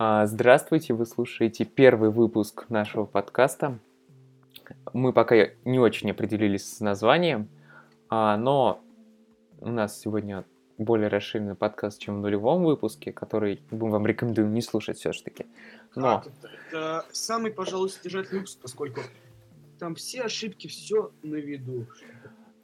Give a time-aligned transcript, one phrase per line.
[0.00, 3.80] А, Здравствуйте, вы слушаете первый выпуск нашего подкаста.
[4.92, 7.48] Мы пока не очень определились с названием,
[8.08, 8.80] а, но
[9.58, 10.44] у нас сегодня
[10.76, 15.46] более расширенный подкаст, чем в нулевом выпуске, который мы вам рекомендуем не слушать все-таки.
[15.96, 16.50] Но Как это?
[16.68, 19.00] Это самый, пожалуй, содержательный выпуск, поскольку
[19.80, 21.86] там все ошибки, все на виду.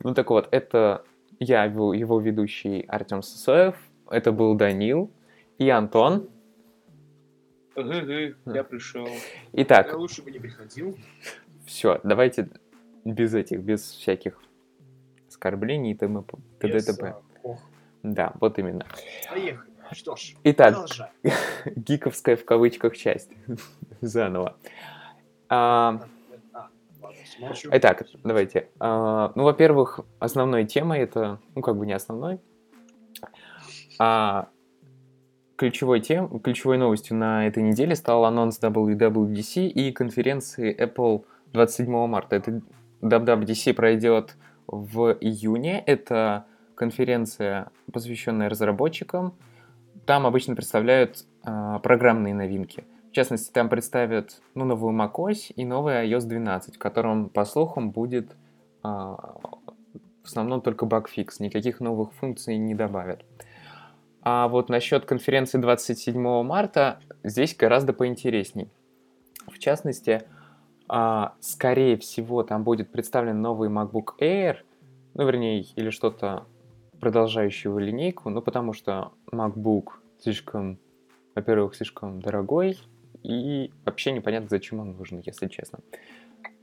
[0.05, 1.05] Ну так вот, это
[1.41, 3.75] я, его, его ведущий Артем Сосоев,
[4.09, 5.11] это был Данил
[5.59, 6.29] и Антон.
[7.77, 9.09] Гы-гы, я пришел.
[9.53, 10.97] Итак, Я лучше бы не приходил.
[11.67, 12.49] все, давайте
[13.05, 14.41] без этих, без всяких
[15.29, 16.23] оскорблений и т.д.
[16.61, 17.17] Т.п.
[18.03, 18.87] Да, вот именно.
[19.29, 19.71] Поехали.
[19.93, 21.11] Что ж, Итак, продолжай.
[21.77, 23.31] гиковская в кавычках часть.
[24.01, 24.57] Заново.
[25.49, 26.01] А,
[26.53, 26.69] А,
[27.03, 27.59] ладно.
[27.73, 28.71] Итак, давайте.
[28.81, 32.41] А, Ну, во-первых, основной темой это, ну, как бы не основной,
[33.99, 34.49] а
[35.65, 42.37] ключевой, тем, ключевой новостью на этой неделе стал анонс WWDC и конференции Apple 27 марта.
[42.37, 42.61] Это
[43.01, 45.83] WWDC пройдет в июне.
[45.87, 49.33] Это конференция, посвященная разработчикам.
[50.05, 52.85] Там обычно представляют а, программные новинки.
[53.11, 57.91] В частности, там представят ну, новую macOS и новый iOS 12, в котором, по слухам,
[57.91, 58.37] будет
[58.83, 59.39] а,
[60.23, 63.25] в основном только багфикс, никаких новых функций не добавят.
[64.27, 68.71] А вот насчет конференции 27 марта здесь гораздо поинтересней.
[69.47, 70.23] В частности,
[70.89, 74.57] а, скорее всего, там будет представлен новый MacBook Air,
[75.13, 76.47] ну, вернее, или что-то
[77.01, 79.89] продолжающего линейку, ну, потому что MacBook
[80.19, 80.79] слишком,
[81.35, 82.79] во-первых, слишком дорогой,
[83.23, 85.81] и вообще непонятно, зачем он нужен, если честно.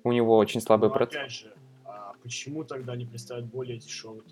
[0.03, 1.15] У него очень слабый Но процесс.
[1.15, 1.53] опять же,
[1.85, 4.23] а почему тогда не представить более дешевый?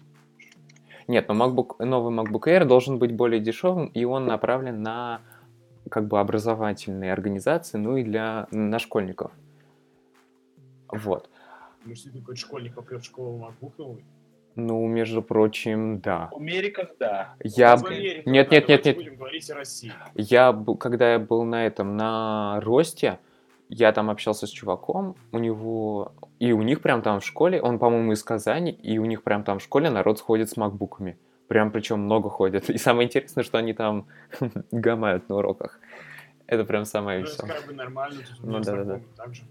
[1.10, 5.22] Нет, но MacBook, новый MacBook Air должен быть более дешевым, и он направлен на
[5.90, 9.32] как бы образовательные организации, ну и для на школьников.
[10.88, 11.32] Вот.
[11.84, 14.06] Может, если какой-то школьник попрет в школу MacBook новый?
[14.56, 16.30] Ну, между прочим, да.
[16.32, 17.33] В Америках, да.
[17.44, 17.76] Я...
[17.76, 18.95] В Америке, Нет, нет, нет, нет.
[18.95, 19.92] будем говорить о России.
[20.14, 23.17] Я, когда я был на этом, на росте,
[23.70, 27.80] я там общался с чуваком, у него, и у них прям там в школе, он,
[27.80, 31.18] по-моему, из Казани, и у них прям там в школе народ сходит с макбуками.
[31.48, 32.70] Прям причем много ходят.
[32.70, 34.06] И самое интересное, что они там
[34.72, 35.80] гамают на уроках.
[36.48, 37.54] Это прям самое Ну, это веселое.
[37.56, 38.84] как бы нормально, Ну меня да-да-да.
[38.84, 39.44] знакомый так же.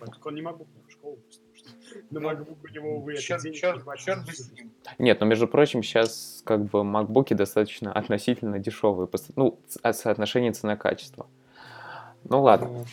[0.00, 1.70] Только он не MacBook, но в школу потому что
[2.10, 4.72] на MacBook у него, увы, это Черт, черт, черт бы с ним.
[4.98, 9.08] Нет, но между прочим, сейчас как бы макбуки достаточно относительно дешевые.
[9.36, 11.26] Ну, с- от соотношения цена-качество.
[12.24, 12.84] Ну ладно.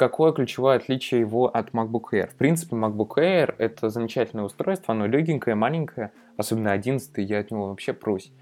[0.00, 2.30] Какое ключевое отличие его от MacBook Air?
[2.30, 7.68] В принципе, MacBook Air— это замечательное устройство, оно легенькое, маленькое, особенно 11 я от него
[7.68, 8.32] вообще прусь.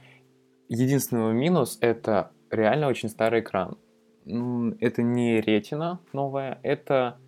[0.69, 3.77] Единственный минус— это реально очень старый экран.
[4.25, 7.19] Это не ретина новая, это,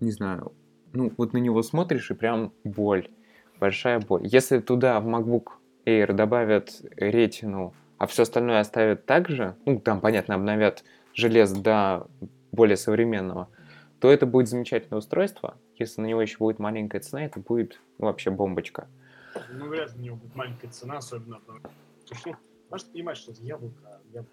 [0.00, 0.52] не знаю,
[0.92, 3.08] ну вот на него смотришь и прям боль,
[3.58, 4.26] большая боль.
[4.26, 5.46] Если туда в MacBook
[5.86, 12.06] Air добавят ретину, а все остальное оставят так же, ну там, понятно, обновят железо до
[12.54, 13.48] более современного,
[14.00, 15.56] то это будет замечательное устройство.
[15.76, 18.88] Если на него еще будет маленькая цена, это будет ну, вообще бомбочка.
[19.52, 21.40] Ну, вряд ли у него будет маленькая цена, особенно
[22.04, 22.36] что, ну,
[22.92, 24.30] понимать, что это яблоко, а яблоко.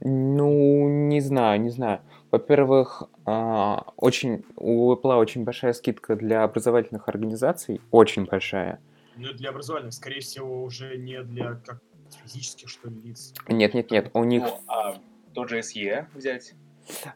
[0.00, 2.00] Ну, не знаю, не знаю.
[2.30, 8.80] Во-первых, а, очень у Apple очень большая скидка для образовательных организаций, очень большая.
[9.16, 11.80] Ну, для образования, скорее всего, уже не для как
[12.24, 13.32] физических, что ли, лиц.
[13.48, 14.96] Нет, нет, нет, у них, Ну, а
[15.34, 16.54] тот же SE взять?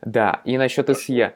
[0.03, 0.41] Да.
[0.45, 1.33] И насчет SE.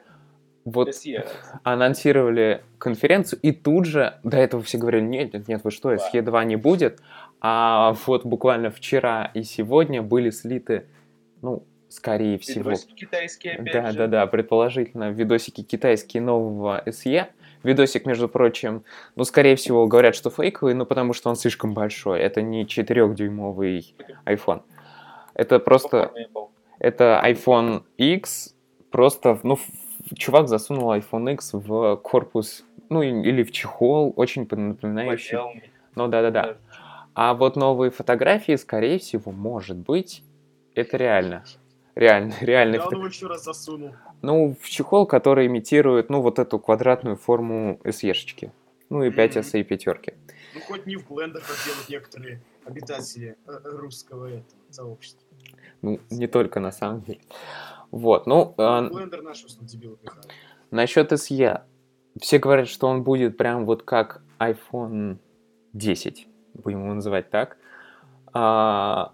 [0.65, 1.23] Вот SE.
[1.61, 6.21] анонсировали конференцию, и тут же, до этого все говорили, нет, нет, нет, вы что, SE
[6.21, 7.01] 2 не будет.
[7.39, 10.87] А вот буквально вчера и сегодня были слиты,
[11.43, 13.97] ну, скорее всего, Видосики китайские, опять Да, же.
[13.99, 17.27] да, да, предположительно, видосики китайские нового SE.
[17.61, 18.83] Видосик, между прочим,
[19.15, 22.19] ну, скорее всего, говорят, что фейковый, ну, потому что он слишком большой.
[22.21, 23.95] Это не 4-дюймовый
[24.25, 24.61] iPhone.
[25.35, 26.49] Это просто, Попробуй Apple.
[26.79, 28.55] Это iPhone X,
[28.91, 29.57] просто, ну,
[30.15, 35.37] чувак засунул iPhone X в корпус, ну, или в чехол, очень напоминающий.
[35.95, 36.57] Ну, да-да-да.
[37.13, 40.21] А вот новые фотографии, скорее всего, может быть,
[40.75, 41.43] это реально.
[41.95, 42.77] Реально, реально.
[42.77, 43.95] Да, он его еще раз засунул.
[44.21, 48.51] Ну, в чехол, который имитирует, ну, вот эту квадратную форму SE-шечки.
[48.89, 50.13] Ну, и 5S и пятерки.
[50.53, 55.21] Ну, хоть не в блендер, как делают некоторые обитатели э, русского этого сообщества.
[55.85, 57.19] Ну, не только на самом деле.
[57.91, 59.97] Вот, ну, а, Блендер наш в основном дебилы
[60.71, 61.61] насчет SE.
[62.19, 65.17] Все говорят, что он будет прям вот как iPhone
[65.73, 67.57] 10, будем его называть так.
[68.33, 69.13] А,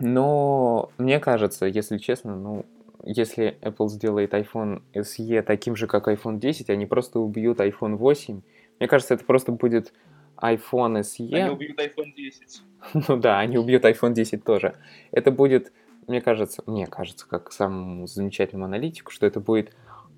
[0.00, 2.64] Но мне кажется, если честно, ну,
[3.04, 8.40] если Apple сделает iPhone SE таким же, как iPhone 10, они просто убьют iPhone 8.
[8.78, 9.92] Мне кажется, это просто будет
[10.40, 11.34] iPhone SE.
[11.34, 12.62] Они убьют iPhone 10.
[13.08, 14.76] Ну да, они убьют iPhone 10 тоже.
[15.10, 15.72] Это будет,
[16.06, 19.74] мне кажется, мне кажется, как самому замечательному аналитику, что это будет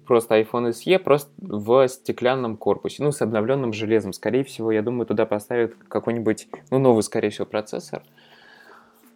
[0.06, 4.12] просто iPhone SE, просто в стеклянном корпусе, ну, с обновленным железом.
[4.12, 8.02] Скорее всего, я думаю, туда поставят какой-нибудь, ну, новый, скорее всего, процессор,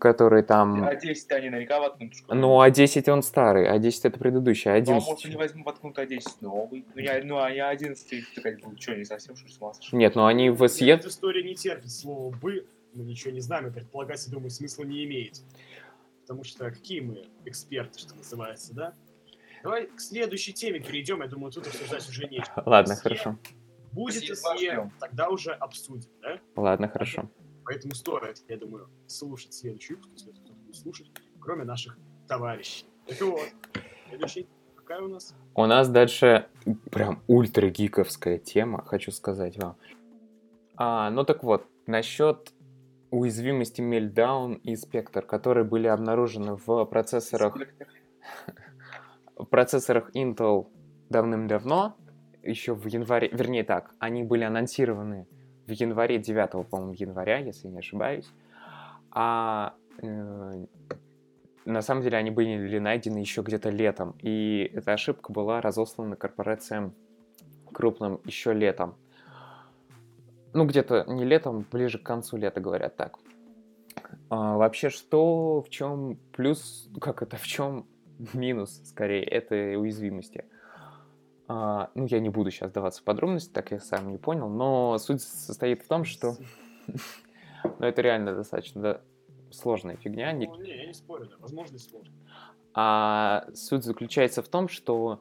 [0.02, 0.82] который там...
[0.82, 2.16] А 10 они наверняка воткнут.
[2.16, 2.34] что?
[2.34, 5.08] Ну, а 10 он старый, а 10 это предыдущий, а Ну, а 11...
[5.08, 6.84] может, они возьмут воткнут А10 новый.
[6.92, 8.76] Ну, я, ну, а я 11 сказать был.
[8.80, 9.72] Что, не совсем, что ли, с ума?
[9.92, 10.92] Нет, ну они в Нет, SE...
[10.92, 14.82] Эта история не терпит слово «бы», мы ничего не знаем, и предполагать, я думаю, смысла
[14.82, 15.40] не имеет.
[16.22, 18.94] Потому что какие мы эксперты, что называется, да?
[19.62, 22.60] Давай к следующей теме перейдем, я думаю, тут обсуждать уже нечего.
[22.66, 23.38] Ладно, SE хорошо.
[23.92, 26.40] Будет SE тогда уже обсудим, да?
[26.56, 27.30] Ладно, хорошо.
[27.72, 31.10] Поэтому стоит, я думаю, слушать следующий выпуск, если кто-то будет слушать,
[31.40, 31.96] кроме наших
[32.28, 32.84] товарищей.
[33.06, 33.48] Так вот,
[34.10, 34.46] следующий,
[34.76, 35.34] какая у нас?
[35.54, 36.48] У нас дальше
[36.90, 39.76] прям ультра гиковская тема, хочу сказать вам.
[40.76, 42.52] А, ну так вот, насчет
[43.10, 47.56] уязвимости Meltdown и Spectre, которые были обнаружены в процессорах,
[49.34, 50.68] в процессорах Intel
[51.08, 51.96] давным-давно,
[52.42, 55.26] еще в январе, вернее так, они были анонсированы
[55.72, 58.30] январе 9, по-моему, января, если не ошибаюсь.
[59.10, 60.64] А э,
[61.64, 66.94] на самом деле они были найдены еще где-то летом, и эта ошибка была разослана корпорациям
[67.72, 68.94] крупным еще летом.
[70.52, 73.18] Ну, где-то не летом, ближе к концу лета, говорят так.
[74.28, 77.86] А, вообще, что, в чем плюс, как это, в чем
[78.34, 80.44] минус, скорее, этой уязвимости?
[81.48, 84.96] А, ну, я не буду сейчас даваться в подробности, так я сам не понял, но
[84.98, 86.36] суть состоит в том, что...
[87.78, 89.00] Ну, это реально достаточно
[89.52, 92.12] сложная фигня, не- Ну, не, я не спорю, да, возможно, сложно.
[92.74, 95.20] а суть заключается в том, что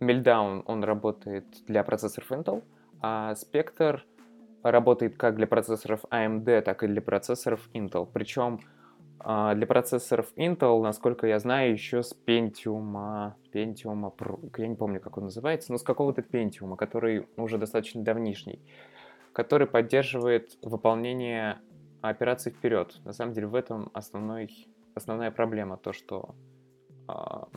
[0.00, 2.62] Meltdown, он работает для процессоров Intel,
[3.00, 4.00] а Spectre
[4.62, 8.06] работает как для процессоров AMD, так и для процессоров Intel.
[8.12, 8.60] Причем
[9.20, 15.18] для процессоров Intel, насколько я знаю, еще с Pentium, Pentium Pro, я не помню, как
[15.18, 18.60] он называется, но с какого-то Pentium, который уже достаточно давнишний,
[19.32, 21.58] который поддерживает выполнение
[22.00, 23.00] операций вперед.
[23.04, 26.34] На самом деле в этом основной, основная проблема, то, что
[27.08, 27.48] а,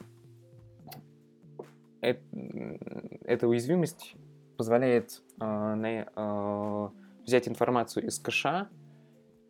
[2.01, 4.15] эт- эта уязвимость
[4.57, 6.91] позволяет а, на- а,
[7.23, 8.69] взять информацию из кэша,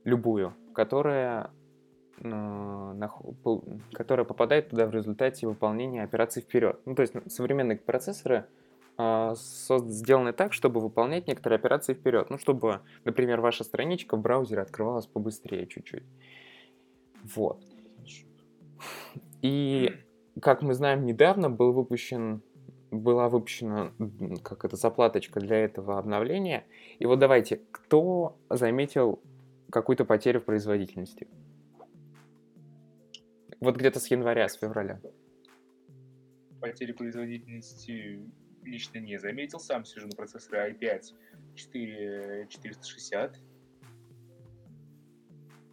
[0.04, 1.52] любую, которая, а,
[3.94, 6.80] которая попадает туда в результате выполнения операций вперед.
[6.86, 8.46] Ну, то есть современные процессоры
[8.98, 12.30] а, сделаны так, чтобы выполнять некоторые операции вперед.
[12.30, 16.04] Ну, чтобы, например, ваша страничка в браузере открывалась побыстрее чуть-чуть.
[17.24, 17.60] Вот.
[19.42, 19.92] И,
[20.40, 22.44] как мы знаем, недавно был выпущен,
[22.92, 23.92] была выпущена,
[24.44, 26.66] как это, заплаточка для этого обновления.
[27.00, 29.20] И вот давайте, кто заметил
[29.72, 31.28] какую-то потерю в производительности?
[33.62, 35.00] Вот где-то с января, с февраля.
[36.60, 38.28] Потери производительности
[38.64, 39.60] лично не заметил.
[39.60, 41.14] Сам сижу на процессоре i5
[41.56, 43.40] 4460.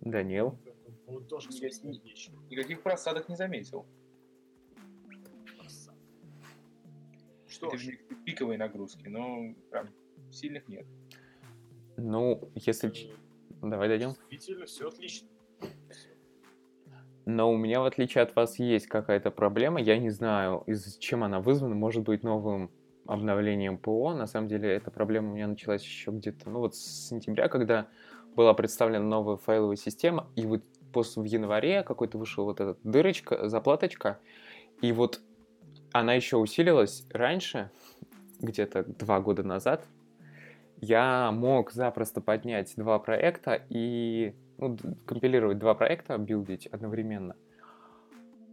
[0.02, 0.58] Данил.
[1.06, 2.32] Вот тоже, Я.
[2.50, 3.86] Никаких просадок не заметил.
[7.46, 7.92] Что Это ж, же
[8.26, 9.88] пиковые нагрузки, но прям
[10.30, 10.86] сильных нет.
[11.96, 12.90] Ну, если...
[12.90, 13.10] ч-
[13.62, 14.14] Давай дойдем.
[14.30, 15.28] Действительно, все отлично.
[17.28, 19.82] Но у меня, в отличие от вас, есть какая-то проблема.
[19.82, 21.74] Я не знаю, из чем она вызвана.
[21.74, 22.70] Может быть, новым
[23.04, 24.14] обновлением ПО.
[24.14, 27.86] На самом деле, эта проблема у меня началась еще где-то, ну вот с сентября, когда
[28.34, 30.26] была представлена новая файловая система.
[30.36, 34.18] И вот после в январе какой-то вышел вот эта дырочка, заплаточка.
[34.80, 35.20] И вот
[35.92, 37.70] она еще усилилась раньше,
[38.40, 39.86] где-то два года назад.
[40.80, 47.36] Я мог запросто поднять два проекта и ну, компилировать два проекта, билдить одновременно.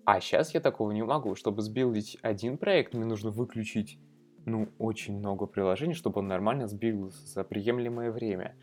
[0.05, 1.35] А сейчас я такого не могу.
[1.35, 3.97] Чтобы сбилдить один проект, мне нужно выключить,
[4.45, 8.55] ну, очень много приложений, чтобы он нормально сбился за приемлемое время.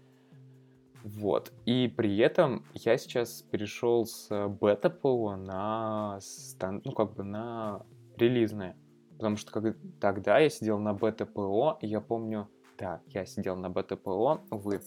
[1.03, 1.53] Вот.
[1.67, 7.85] И при этом я сейчас перешел с бета ПО на, стан- ну, как бы на
[8.17, 8.77] релизное.
[9.17, 13.57] Потому что как, тогда я сидел на бета ПО, и я помню, да, я сидел
[13.57, 14.81] на бета ПО, увы.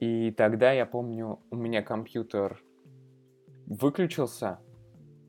[0.00, 2.62] И тогда я помню, у меня компьютер
[3.66, 4.60] выключился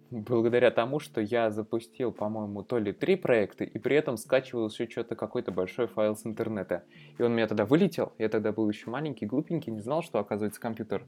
[0.09, 4.89] благодаря тому, что я запустил, по-моему, то ли три проекта, и при этом скачивал еще
[4.89, 6.83] что-то, какой-то большой файл с интернета.
[7.17, 10.19] И он у меня тогда вылетел, я тогда был еще маленький, глупенький, не знал, что,
[10.19, 11.05] оказывается, компьютер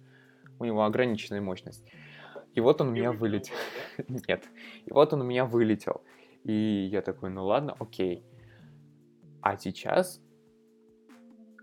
[0.59, 1.85] у него ограниченная мощность.
[2.55, 3.55] И вот он у меня вылетел.
[4.07, 4.43] Нет.
[4.85, 6.01] И вот он у меня вылетел.
[6.43, 8.25] И я такой, ну ладно, окей.
[9.41, 10.21] А сейчас,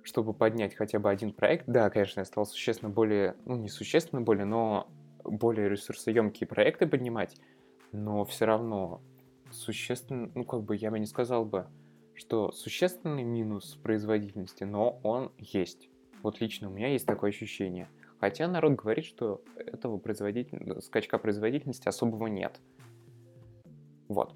[0.07, 4.23] чтобы поднять хотя бы один проект, да, конечно, я стал существенно более, ну не существенно
[4.23, 4.87] более, но
[5.25, 7.37] более ресурсоемкие проекты поднимать,
[7.91, 9.01] но все равно
[9.51, 11.67] существенно, ну как бы я бы не сказал бы,
[12.15, 15.89] что существенный минус производительности, но он есть.
[16.23, 17.89] Вот лично у меня есть такое ощущение.
[18.21, 20.81] Хотя народ говорит, что этого производитель...
[20.83, 22.61] скачка производительности особого нет.
[24.07, 24.33] Вот.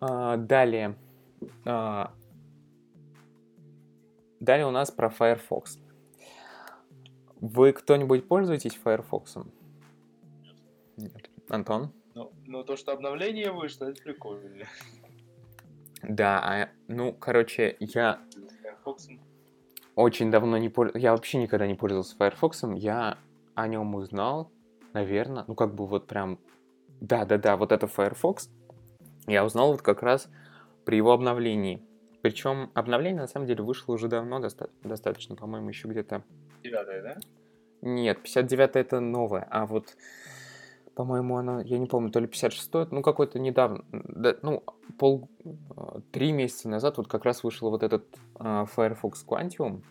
[0.00, 0.96] А, далее.
[1.64, 2.12] А,
[4.40, 5.78] далее у нас про Firefox.
[7.40, 9.36] Вы кто-нибудь пользуетесь Firefox?
[10.96, 11.30] Нет.
[11.48, 11.92] Антон?
[12.14, 14.64] Ну, ну, то, что обновление вышло, это прикольно.
[16.02, 18.20] Да, а, ну, короче, я
[18.62, 19.08] Firefox.
[19.94, 23.18] очень давно не пользовался, я вообще никогда не пользовался Firefox, я
[23.54, 24.50] о нем узнал,
[24.92, 26.38] наверное, ну как бы вот прям,
[27.00, 28.50] да-да-да, вот это Firefox,
[29.26, 30.28] я узнал вот как раз
[30.86, 31.82] при его обновлении.
[32.22, 36.22] Причем обновление на самом деле вышло уже давно, доста- достаточно, по-моему, еще где-то...
[36.62, 37.16] Девятое, да?
[37.82, 39.96] Нет, 59 это новое, а вот,
[40.94, 44.64] по-моему, оно, я не помню, то ли 56 ну какой-то недавно, да, ну,
[44.98, 48.04] пол, э, три месяца назад вот как раз вышел вот этот
[48.40, 49.82] э, Firefox Quantum,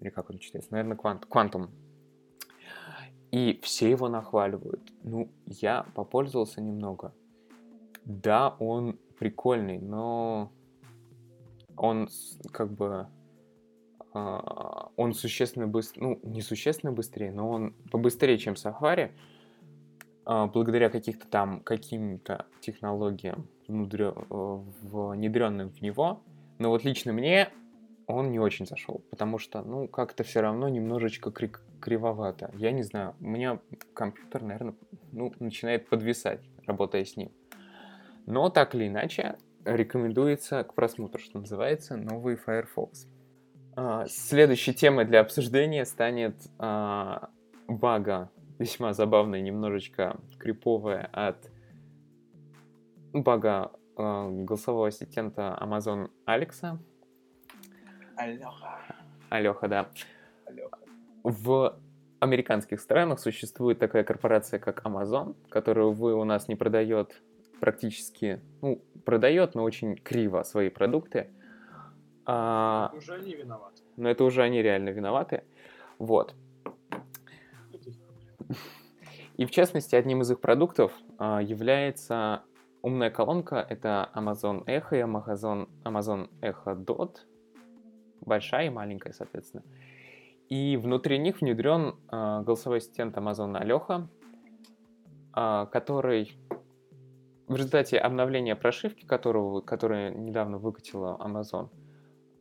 [0.00, 1.68] или как он читается, наверное, Quant- Quantum.
[3.32, 4.92] И все его нахваливают.
[5.02, 7.12] Ну, я попользовался немного.
[8.04, 10.50] Да, он прикольный, но
[11.76, 12.08] он
[12.52, 13.06] как бы
[14.14, 19.10] а, он существенно быстрее, ну, не существенно быстрее, но он побыстрее, чем Safari,
[20.24, 24.12] а, благодаря каких-то там, каким-то технологиям, э,
[24.82, 26.22] внедренным в него.
[26.58, 27.50] Но вот лично мне
[28.06, 32.50] он не очень зашел, потому что, ну, как-то все равно немножечко кри- кривовато.
[32.54, 33.60] Я не знаю, у меня
[33.92, 34.74] компьютер, наверное,
[35.12, 37.30] ну, начинает подвисать, работая с ним.
[38.26, 43.06] Но так или иначе, рекомендуется к просмотру, что называется, новый Firefox.
[43.76, 47.30] А, Следующей темой для обсуждения станет а,
[47.68, 51.50] бага, весьма забавная, немножечко криповая от
[53.12, 56.78] бага а, голосового ассистента Amazon Алекса.
[58.16, 58.78] Алёха.
[59.30, 59.88] Алёха, да.
[60.46, 60.78] Алёха.
[61.22, 61.78] В
[62.18, 67.22] американских странах существует такая корпорация, как Amazon, которая, увы, у нас не продает
[67.60, 71.30] практически, ну, продает, но очень криво свои продукты.
[72.26, 73.82] А, Уже они виноваты.
[73.96, 75.42] но это уже они реально виноваты.
[75.98, 76.34] Вот.
[79.36, 82.42] И в частности, одним из их продуктов а, является
[82.82, 83.64] умная колонка.
[83.68, 87.18] Это Amazon Echo и Amazon, Amazon Echo Dot.
[88.20, 89.62] Большая и маленькая, соответственно.
[90.48, 94.08] И внутри них внедрен а, голосовой ассистент Amazon Алёха,
[95.32, 96.36] а, который
[97.50, 101.68] в результате обновления прошивки, которого, которое недавно выкатила Amazon,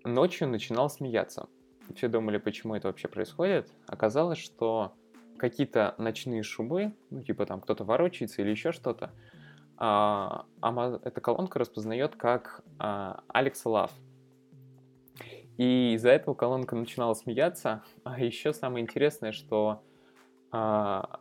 [0.04, 1.50] ночью начинал смеяться.
[1.96, 3.72] Все думали, почему это вообще происходит.
[3.88, 4.94] Оказалось, что
[5.40, 9.10] какие-то ночные шумы, ну, типа там кто-то ворочается или еще что-то,
[9.78, 13.92] а, Ама- эта колонка распознает как а, Love.
[15.58, 17.84] И из-за этого колонка начинала смеяться.
[18.04, 19.82] А еще самое интересное, что
[20.52, 21.20] а,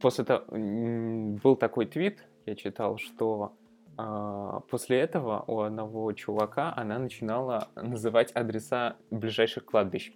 [0.00, 3.56] после того был такой твит, я читал, что
[3.96, 10.12] а, после этого у одного чувака она начинала называть адреса ближайших кладбищ.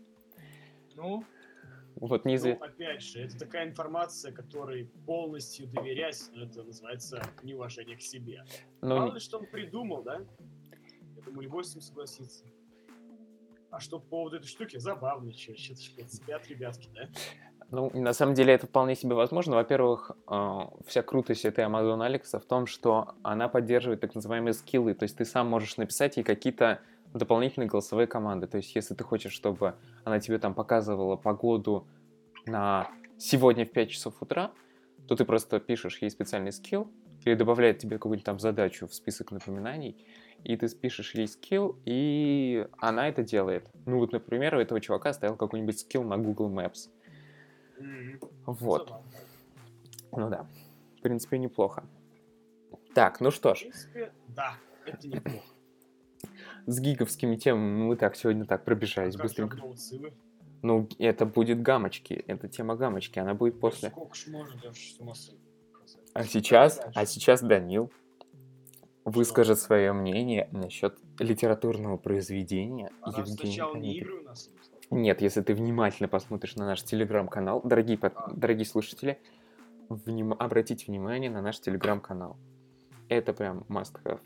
[0.95, 1.25] Ну,
[1.97, 2.67] Вот неизвестно.
[2.67, 8.45] Ну, опять же, это такая информация, которой полностью доверять, ну, это называется неуважение к себе.
[8.81, 10.21] Ну, Мало ли, что он придумал, да?
[11.17, 12.45] Я думаю, любой с ним согласится.
[13.71, 14.79] А что по поводу этой штуки?
[14.79, 17.09] Забавно, что спят ребятки, да?
[17.71, 19.55] Ну, на самом деле это вполне себе возможно.
[19.55, 24.95] Во-первых, э, вся крутость этой Amazon Alexa в том, что она поддерживает так называемые скиллы.
[24.95, 26.81] То есть ты сам можешь написать ей какие-то
[27.15, 28.49] дополнительные голосовые команды.
[28.49, 29.75] То есть если ты хочешь, чтобы
[30.05, 31.87] она тебе там показывала погоду
[32.47, 34.50] на сегодня в 5 часов утра,
[35.07, 36.91] то ты просто пишешь ей специальный скилл
[37.25, 40.07] или добавляет тебе какую-нибудь там задачу в список напоминаний,
[40.43, 43.69] и ты спишешь ей скилл, и она это делает.
[43.87, 46.89] Ну вот, например, у этого чувака стоял какой-нибудь скилл на Google Maps.
[48.47, 48.93] Вот.
[50.13, 50.47] Ну да,
[50.99, 51.85] в принципе, неплохо.
[52.95, 55.47] Так, ну что В ж, принципе, да, это неплохо.
[56.67, 59.59] с гиговскими темами мы так сегодня так пробежались же быстренько.
[60.63, 63.91] Ну, это будет гамочки, это тема гамочки, она будет после.
[63.91, 65.15] Сколько ж можно, я с ума.
[66.13, 67.91] А сейчас, а сейчас Данил
[69.05, 74.70] выскажет свое мнение насчет литературного произведения А раз Евгения сначала не игры у нас идут.
[74.90, 78.30] Нет, если ты внимательно посмотришь на наш телеграм-канал, дорогие, под- А.
[78.32, 79.20] дорогие слушатели,
[79.88, 82.37] вним- обратите внимание на наш телеграм-канал.
[83.09, 84.20] Это прям must have.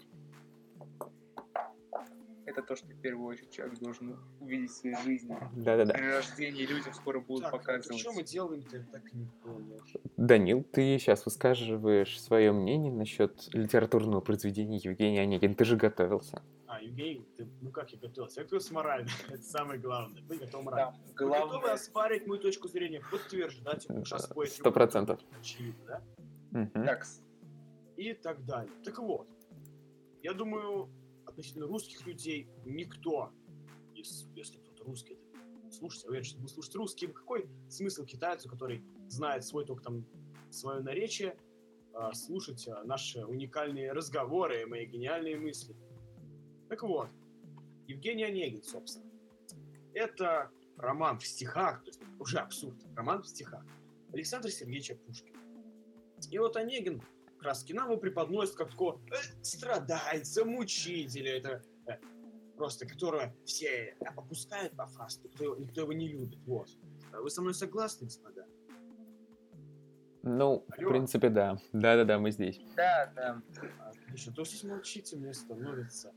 [2.57, 5.37] Это то, что в первую очередь человек должен увидеть в своей жизни.
[5.57, 5.93] Да-да-да.
[5.95, 7.99] При рождении людям скоро будут Так, а показывать.
[7.99, 9.81] что мы делаем-то, я так не понял.
[10.17, 15.55] Данил, ты сейчас высказываешь свое мнение насчет литературного произведения Евгения Онегина.
[15.57, 16.43] Ты же готовился.
[16.69, 18.41] А, Евгений, ты, ну как я готовился?
[18.41, 20.23] Я готовился морально, это самое главное.
[20.23, 20.93] Вы готовы морально.
[20.93, 25.21] Да, Вы готовы главное, оспарить мою точку зрения, подтверждать, спорить Сто процентов.
[25.41, 26.03] очевидно, да?
[26.61, 26.85] Мгм.
[26.87, 27.05] так,
[27.97, 28.73] и так далее.
[28.85, 29.27] Так вот,
[30.23, 30.89] я думаю,
[31.35, 33.33] относительно русских людей никто,
[33.95, 38.49] из- если кто-то русский это слушает, я уверен, что вы слушаете русский, какой смысл китайцу,
[38.49, 40.07] который знает свой только там
[40.51, 41.37] свое наречие,
[41.93, 45.77] а, слушать а, наши уникальные разговоры и мои гениальные мысли.
[46.69, 47.09] Так вот,
[47.89, 49.11] Евгений Онегин, собственно.
[49.93, 53.65] Это роман в стихах, то есть уже абсурд, роман в стихах
[54.13, 55.39] Александра Сергеевича Пушкина.
[56.31, 57.03] И вот Онегин
[57.45, 61.99] краски нам его преподносит как такого э, страдальца, мучителя, это э,
[62.57, 66.69] просто которого все э, опускают по фасту, никто, его- никто его не любит, вот.
[67.13, 68.47] А Вы со мной согласны, господа?
[70.23, 70.89] Ну, в Алло.
[70.89, 71.59] принципе, да.
[71.73, 72.59] Да-да-да, мы здесь.
[72.77, 73.43] да, да.
[73.91, 76.15] Отлично, то есть молчите, мне становится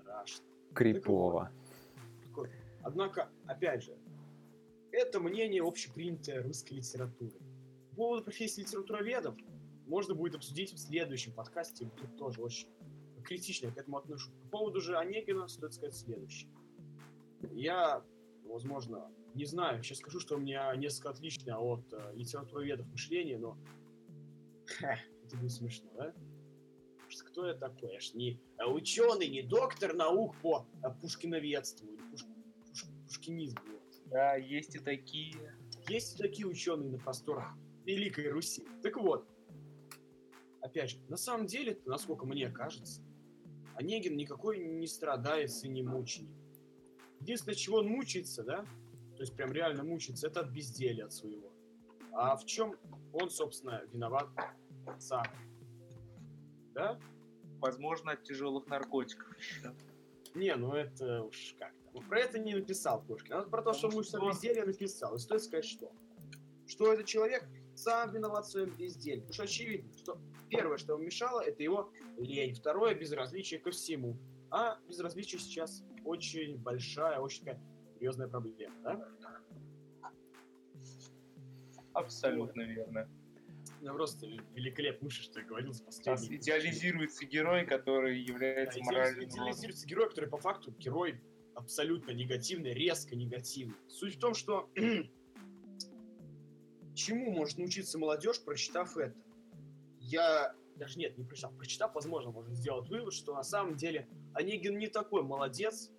[0.00, 0.44] страшно.
[0.72, 1.50] Крипово.
[2.24, 2.50] Такой.
[2.82, 3.94] Однако, опять же,
[4.90, 7.34] это мнение общепринятое русской литературы.
[7.90, 9.36] По поводу профессии литературоведов
[9.86, 11.90] можно будет обсудить в следующем подкасте.
[11.96, 12.68] Тут тоже очень
[13.24, 14.32] критично я к этому отношусь.
[14.44, 16.50] По поводу же Онегина стоит сказать следующее.
[17.52, 18.04] Я,
[18.44, 23.56] возможно, не знаю, сейчас скажу, что у меня несколько отличное от э, литературоведов мышление, но
[24.66, 26.14] ха, это будет смешно, да?
[27.26, 27.92] Кто я такой?
[27.92, 32.26] Я ж не ученый, не доктор наук по э, пушкиноведству пуш-
[32.66, 33.60] пуш- пушкинизму.
[34.06, 35.56] Да, есть и такие.
[35.88, 38.66] Есть и такие ученые на просторах Великой Руси.
[38.82, 39.26] Так вот,
[40.62, 43.02] опять же, на самом деле, насколько мне кажется,
[43.74, 46.30] Онегин никакой не страдается и не мученик.
[47.20, 48.64] Единственное, чего он мучается, да,
[49.16, 51.52] то есть прям реально мучается, это от безделия от своего.
[52.12, 52.76] А в чем
[53.12, 54.28] он, собственно, виноват
[54.98, 55.24] сам?
[56.74, 56.98] Да?
[57.60, 59.36] Возможно, от тяжелых наркотиков.
[59.38, 59.74] еще.
[60.34, 61.78] Не, ну это уж как-то.
[61.94, 63.34] Ну, про это не написал Пушкин.
[63.34, 65.14] А про то, что мучится от безделья, написал.
[65.14, 65.92] И стоит сказать, что?
[66.66, 69.20] Что этот человек сам виноват в своем безделье.
[69.20, 70.18] Потому что очевидно, что
[70.52, 72.54] первое, что ему мешало, это его лень.
[72.54, 74.16] Второе, безразличие ко всему.
[74.50, 77.60] А безразличие сейчас очень большая, очень такая
[77.94, 79.08] серьезная проблема, да?
[81.94, 83.08] Абсолютно верно.
[83.80, 86.36] Я просто великолепно что я говорил с нас последней.
[86.36, 91.20] идеализируется герой, который является Да, моральным идеализируется герой, который по факту герой
[91.54, 93.76] абсолютно негативный, резко негативный.
[93.88, 94.70] Суть в том, что
[96.94, 99.16] чему может научиться молодежь, прочитав это?
[100.12, 104.78] Я даже нет, не прочитав, прочитав, возможно, можно сделать вывод, что на самом деле Онегин
[104.78, 105.90] не такой молодец,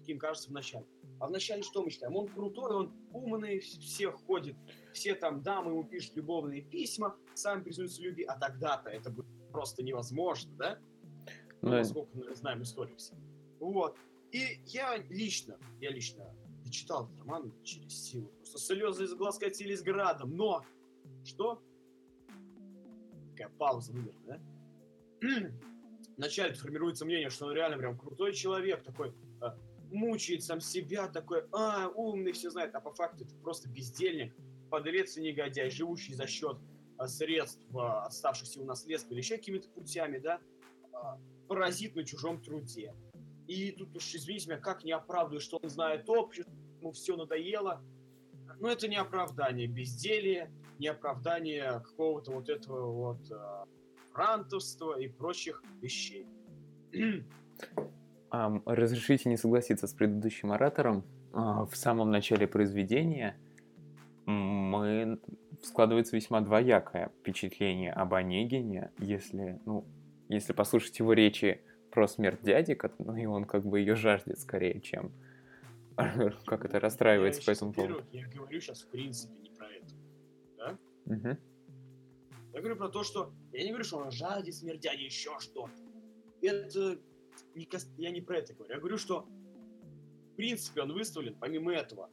[0.00, 0.86] каким кажется вначале.
[1.20, 2.16] А вначале что мы считаем?
[2.16, 4.56] Он крутой, он умный, вс- всех ходит,
[4.92, 9.26] все там дамы ему пишут любовные письма, сам признаются в любви, а тогда-то это было
[9.52, 10.78] просто невозможно, да?
[11.62, 13.14] Ну, насколько мы знаем историю все.
[13.58, 13.96] Вот.
[14.32, 16.24] И я лично, я лично
[16.64, 18.28] дочитал этот роман через силу.
[18.38, 20.34] Просто слезы из глаз катились градом.
[20.34, 20.64] Но!
[21.24, 21.62] Что?
[23.40, 24.38] Такая пауза выдержана,
[25.22, 25.28] да?
[26.18, 29.56] Вначале формируется мнение, что он реально прям крутой человек, такой а,
[29.90, 34.34] мучает сам себя, такой, а, умный, все знает, а по факту это просто бездельник,
[34.68, 36.58] подлец и негодяй, живущий за счет
[36.98, 40.38] а, средств, а, оставшихся у наследства или еще какими-то путями, да,
[40.92, 42.94] а, паразит на чужом труде.
[43.46, 47.82] И тут уж, извините меня, как не оправдываю, что он знает общество, ему все надоело.
[48.58, 53.66] Но это не оправдание безделия, не оправдание какого-то вот этого вот а,
[54.14, 56.26] рантовства и прочих вещей.
[58.64, 61.04] разрешите не согласиться с предыдущим оратором.
[61.32, 63.36] А, В самом начале произведения
[64.24, 65.18] мы
[65.62, 69.84] складывается весьма двоякое впечатление об Онегине, если, ну,
[70.28, 74.80] если послушать его речи про смерть дяди, ну и он как бы ее жаждет скорее,
[74.80, 75.12] чем
[76.46, 78.04] как это расстраивается Я по этому поводу.
[78.12, 79.50] Я говорю сейчас в принципе не
[81.10, 81.38] Мгм.
[82.52, 83.32] Я говорю про то, что...
[83.52, 85.72] Я не говорю, что он жадит смерть дяди, еще что-то.
[86.40, 86.98] Это...
[87.54, 88.72] Не кас- Я не про это говорю.
[88.74, 89.26] Я говорю, что
[90.32, 92.10] в принципе он выставлен, помимо этого,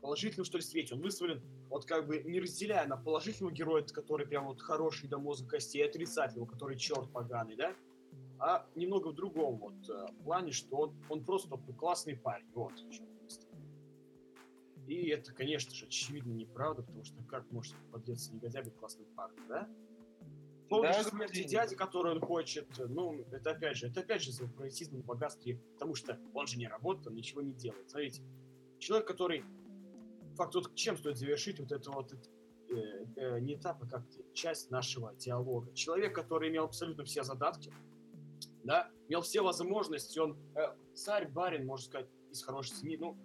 [0.00, 0.94] положительном, что ли, свете.
[0.94, 5.18] Он выставлен, вот как бы не разделяя на положительного героя, который прям вот хороший до
[5.18, 7.74] мозга костей, и отрицательного, который черт поганый, да?
[8.38, 12.46] А немного в другом вот э, плане, что он, он просто такой классный парень.
[12.54, 12.72] Вот.
[12.90, 13.13] выставлен.
[14.86, 19.46] И это, конечно же, очевидно неправда, потому что как может подлец негодяй быть классным парнем,
[19.48, 19.68] да?
[20.68, 21.48] По поводу Да, смерти господин.
[21.48, 25.58] дяди, который он хочет, ну, это опять же, это опять же за паразитизм в богатстве,
[25.74, 27.90] потому что он же не работает, он ничего не делает.
[27.90, 28.22] Смотрите,
[28.78, 29.44] человек, который...
[30.36, 34.70] Факт, вот чем стоит завершить вот это вот э, э, не этап, а как часть
[34.70, 35.72] нашего диалога.
[35.74, 37.72] Человек, который имел абсолютно все задатки,
[38.64, 43.16] да, имел все возможности, он э, царь, барин, можно сказать, из хорошей семьи, ну,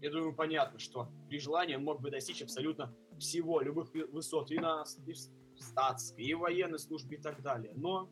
[0.00, 4.58] я думаю, понятно, что при желании он мог бы достичь абсолютно всего, любых высот, и
[4.58, 7.72] на и в статской, и в военной службе, и так далее.
[7.74, 8.08] Но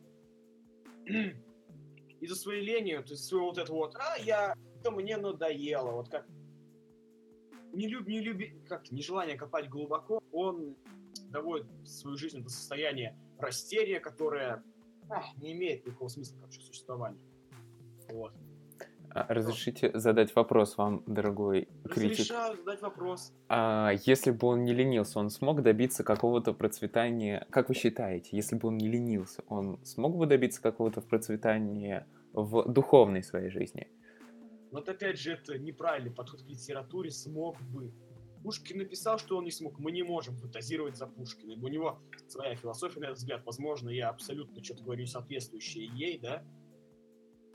[2.19, 6.09] из-за своей лени, вот из-за своего вот этого вот, а, я, это мне надоело, вот
[6.09, 6.27] как
[7.73, 10.75] не люб, не люби, как нежелание копать глубоко, он
[11.29, 14.63] доводит свою жизнь до состояния растерия, которое
[15.09, 17.21] ах, не имеет никакого смысла как существования.
[18.09, 18.33] Вот.
[19.17, 22.19] А, Разрешите задать вопрос вам, дорогой критик.
[22.19, 23.33] Разрешаю задать вопрос.
[23.49, 27.47] А если бы он не ленился, он смог добиться какого-то процветания?
[27.49, 32.71] Как вы считаете, если бы он не ленился, он смог бы добиться какого-то процветания в
[32.71, 33.87] духовной своей жизни?
[34.71, 37.09] Вот опять же, это неправильный подход к литературе.
[37.09, 37.91] Смог бы.
[38.43, 39.79] Пушкин написал, что он не смог.
[39.79, 41.53] Мы не можем фантазировать за Пушкина.
[41.53, 43.43] У него своя философия, на этот взгляд.
[43.45, 46.43] Возможно, я абсолютно что-то говорю соответствующее ей, да?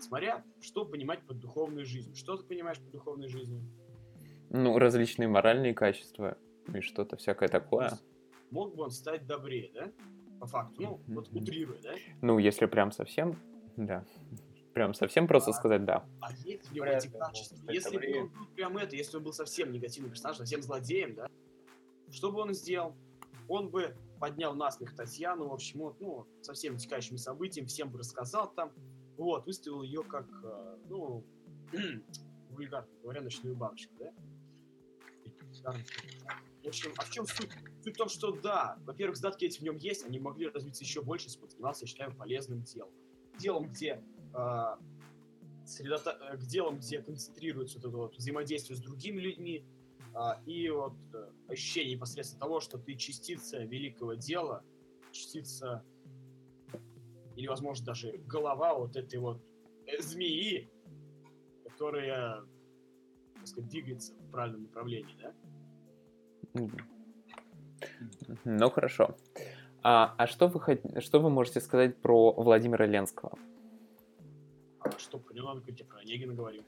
[0.03, 2.17] Смотря, что понимать под духовной жизнью.
[2.17, 3.63] Что ты понимаешь под духовной жизнью?
[4.51, 6.37] Ну, различные моральные качества
[6.75, 7.99] и что-то всякое такое.
[8.51, 9.93] Мог бы он стать добрее, да?
[10.41, 10.83] По факту.
[10.83, 11.43] Ну, вот Мгм.
[11.43, 11.95] утрируя, да?
[12.21, 13.39] Ну, если прям совсем,
[13.77, 14.05] да.
[14.75, 15.55] Прям совсем просто А.
[15.55, 16.05] сказать да.
[16.21, 17.57] А есть ли у него эти качества?
[17.71, 21.29] Если бы он был прям это, если он был совсем негативным персонажем, совсем злодеем, да?
[22.11, 22.97] Что бы он сделал?
[23.49, 27.99] Он бы поднял насмех Татьяну, в общем, вот, ну, со всеми текающими событиями, всем бы
[27.99, 28.73] рассказал там,
[29.23, 31.25] вот, выставил ее как, э, ну,
[32.51, 34.13] вульгарно говоря, ночную бабочку, да?
[36.63, 37.51] В общем, а в чем суть?
[37.83, 41.03] Суть в том, что да, во-первых, задатки эти в нем есть, они могли развиться еще
[41.03, 42.93] больше, если бы занимался, я считаю, полезным делом.
[43.39, 44.79] Делом, где а,
[45.67, 49.65] средота- э, к делам, где концентрируется вот это вот взаимодействие с другими людьми,
[50.15, 54.63] а, и вот э, ощущение непосредственно того, что ты частица великого дела,
[55.11, 55.85] частица
[57.37, 59.43] или, возможно, даже голова вот этой вот
[59.87, 60.71] э, змеи,
[61.65, 62.43] которая,
[63.35, 65.35] так сказать, двигается в правильном направлении, да?
[68.45, 69.17] Ну, хорошо.
[69.83, 73.37] А, а что, вы что вы можете сказать про Владимира Ленского?
[74.85, 76.63] А что, про него надо говорить, про Онегина говорю.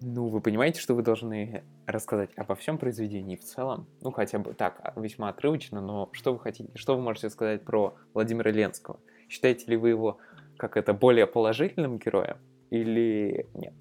[0.00, 3.86] Ну, вы понимаете, что вы должны рассказать обо всем произведении в целом?
[4.00, 7.96] Ну, хотя бы так, весьма отрывочно, но что вы хотите, что вы можете сказать про
[8.14, 9.00] Владимира Ленского?
[9.30, 10.18] Считаете ли вы его,
[10.56, 12.36] как это, более положительным героем
[12.70, 13.74] или нет?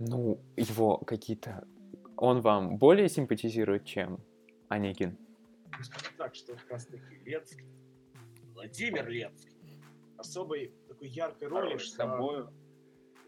[0.00, 1.64] Ну, его какие-то...
[2.16, 4.18] Он вам более симпатизирует, чем
[4.68, 5.16] Онегин?
[5.66, 5.78] Ну,
[6.18, 7.64] так, что как раз таки Ленский,
[8.52, 9.80] Владимир Ленский,
[10.16, 12.52] особой такой яркой роли Хорош собою.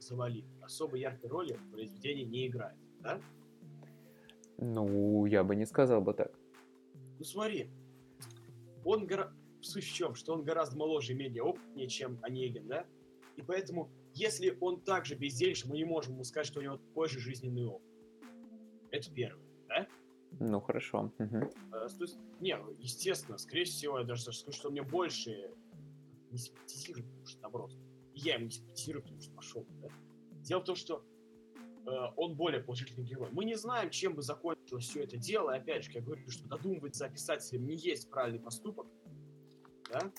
[0.01, 3.21] завали, особой яркой роли в произведении не играет, да?
[4.59, 6.33] Ну, я бы не сказал бы так.
[7.19, 7.71] Ну смотри,
[8.85, 9.33] он гора...
[9.61, 12.87] суть в чем, что он гораздо моложе и менее опытнее, чем Онегин, да?
[13.37, 17.09] И поэтому, если он также бездельничает, мы не можем ему сказать, что у него такой
[17.09, 17.89] же жизненный опыт.
[18.91, 19.87] Это первое, да?
[20.39, 21.13] Ну, хорошо.
[21.19, 21.45] мгм.
[21.73, 25.51] Э, то есть, не, естественно, скорее всего, я даже скажу, что мне больше
[26.31, 27.73] не симпатизирует, потому что наоборот.
[28.15, 29.67] Я ему не симпатизирую, потому что пошел.
[29.81, 29.89] Да?
[30.43, 31.05] Дело в том, что
[32.17, 33.29] он более положительный герой.
[33.33, 35.51] Мы не знаем, чем бы закончилось все это дело.
[35.51, 38.87] И опять же, я говорю, что додумывать за писателем не есть правильный поступок.
[39.91, 40.13] Да?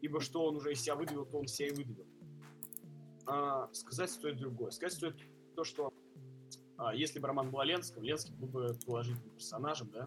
[0.00, 2.06] Ибо что он уже из себя выдавил, то он себя и выдавил.
[3.26, 4.70] А, сказать стоит другое.
[4.70, 5.16] Сказать стоит
[5.54, 5.92] то, что
[6.76, 10.06] а, если бы роман был о Ленском, Ленский был бы положительным персонажем, да?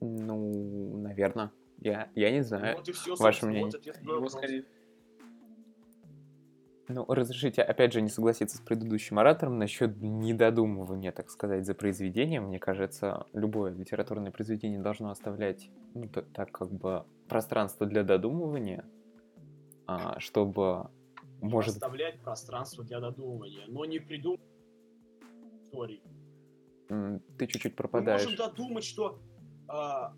[0.00, 1.52] Ну, наверное.
[1.80, 2.76] Я, я не знаю.
[2.76, 3.66] Вот и все, ваше мнение.
[3.66, 4.64] Вот ответ Его скорее...
[6.88, 12.44] Ну, разрешите, опять же, не согласиться с предыдущим оратором насчет недодумывания, так сказать, за произведением.
[12.44, 18.86] Мне кажется, любое литературное произведение должно оставлять, ну, т- так как бы, пространство для додумывания,
[19.86, 20.88] а, чтобы,
[21.42, 21.74] может...
[21.74, 24.40] Оставлять пространство для додумывания, но не придумать
[25.66, 26.02] истории.
[26.88, 28.22] Ты чуть-чуть Мы пропадаешь.
[28.22, 29.18] можем додумать, что...
[29.68, 30.14] а,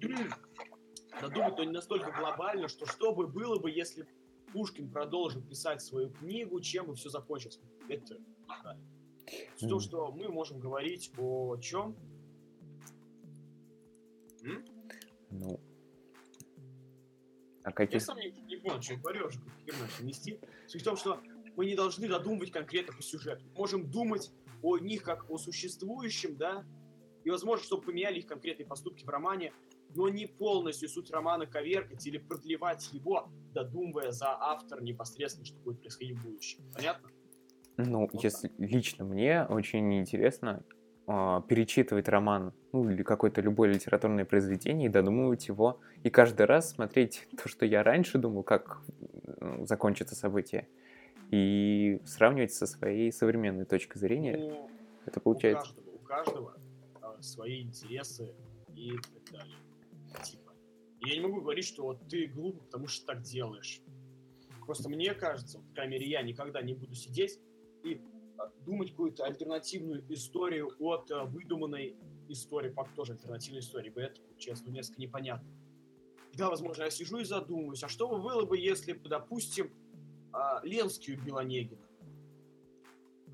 [1.20, 4.06] додумать, но не настолько глобально, что что бы было бы, если
[4.54, 7.58] Пушкин продолжил писать свою книгу, чем бы все закончилось.
[7.88, 8.18] Это
[9.56, 9.80] в том, Мгм.
[9.80, 11.96] что мы можем говорить о чем?
[15.30, 15.60] Ну,
[17.64, 18.00] а Я каких...
[18.02, 20.38] сам не, не понял, что я какие начал нести.
[20.68, 21.20] Суть в том, что
[21.56, 23.44] мы не должны додумывать конкретно по сюжету.
[23.46, 24.30] Мы можем думать
[24.62, 26.64] о них как о существующем, да,
[27.24, 29.52] и, возможно, чтобы поменяли их конкретные поступки в романе,
[29.96, 35.80] но не полностью суть романа коверкать или продлевать его, додумывая за автор непосредственно, что будет
[35.80, 36.64] происходить в будущем.
[36.74, 37.08] Понятно?
[37.76, 40.62] Ну, Вот если лично мне очень интересно
[41.06, 46.70] а, перечитывать роман, ну, или какое-то любое литературное произведение и додумывать его, и каждый раз
[46.70, 48.80] смотреть то, что я раньше думал, как
[49.62, 50.68] закончится событие,
[51.30, 54.36] и сравнивать со своей современной точкой зрения.
[54.36, 54.70] Ну,
[55.06, 55.74] Это у получается...
[55.74, 56.56] каждого, у каждого
[57.00, 58.34] а, свои интересы
[58.74, 59.56] и так далее.
[60.22, 60.43] Типа.
[61.04, 63.80] И я не могу говорить, что вот ты глупый, потому что так делаешь.
[64.64, 67.38] Просто мне кажется, вот, по крайней я никогда не буду сидеть
[67.82, 68.00] и
[68.38, 71.96] а, думать какую-то альтернативную историю от а, выдуманной
[72.28, 75.48] истории, пак тоже альтернативной истории, ибо это, честно, несколько непонятно.
[76.32, 79.70] Да, возможно, я сижу и задумываюсь, а что бы было бы, если бы, допустим,
[80.32, 81.82] а, Ленский убил Онегина?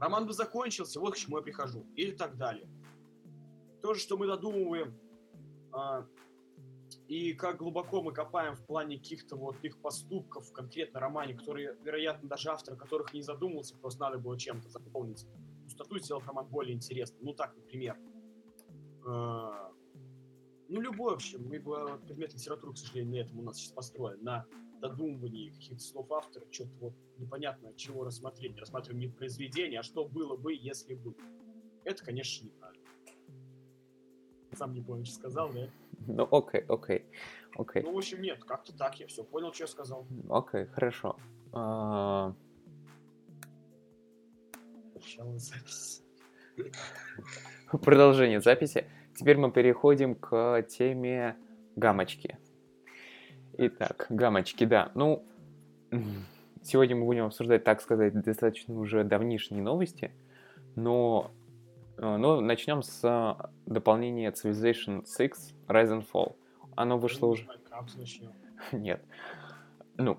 [0.01, 1.87] Роман бы закончился, вот к чему я прихожу.
[1.95, 2.67] Или так далее.
[3.83, 4.99] То же, что мы додумываем,
[5.73, 6.07] а,
[7.11, 12.29] и как глубоко мы копаем в плане каких-то вот их поступков конкретно романе, которые, вероятно,
[12.29, 15.27] даже автор которых не задумывался, просто надо было чем-то заполнить
[15.65, 17.25] пустоту и сделать роман более интересным.
[17.25, 17.99] Ну так, например.
[19.05, 19.73] А,
[20.69, 24.47] ну, любой, общем, ибо предмет литературы, к сожалению, на этом у нас сейчас построен, на
[24.81, 28.57] додумывании каких-то слов автора, что-то вот непонятно чего рассмотреть.
[28.57, 31.17] Рассматриваем не произведение, а что было бы, если бы.
[31.83, 32.87] Это, конечно, неправильно.
[34.53, 35.69] Сам не помню, что сказал, да?
[36.07, 37.05] Ну, окей, окей,
[37.57, 40.07] окей, Ну, в общем, нет, как-то так, я все понял, что я сказал.
[40.29, 41.17] окей, хорошо.
[41.53, 42.35] А,
[44.95, 46.03] Начало записи.
[47.71, 48.85] Продолжение записи.
[49.15, 51.37] Теперь мы переходим к теме
[51.77, 52.39] гамочки.
[53.59, 54.91] Итак, гамочки, да.
[54.95, 55.25] Ну,
[56.63, 60.13] сегодня мы будем обсуждать, так сказать, достаточно уже давнишние новости,
[60.77, 61.31] но,
[62.01, 66.37] э, но начнем с дополнения Civilization 6 Rise and Fall.
[66.77, 67.47] Оно вышло уже...
[67.97, 68.33] Начнем.
[68.73, 69.03] Нет.
[69.97, 70.19] Ну,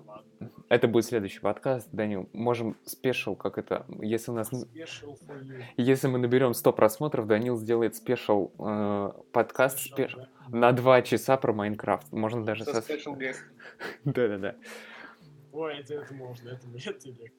[0.68, 2.28] это будет следующий подкаст, Данил.
[2.32, 3.84] Можем special, как это...
[4.00, 4.52] Если у нас...
[4.52, 5.62] Special for you.
[5.76, 10.28] Если мы наберем 100 просмотров, Данил сделает special э, подкаст spec- да?
[10.48, 12.12] на 2 часа про Майнкрафт.
[12.12, 13.36] Можно даже Со guest.
[14.04, 14.54] Да-да-да.
[15.52, 17.32] Ой, это, это можно, это это легко.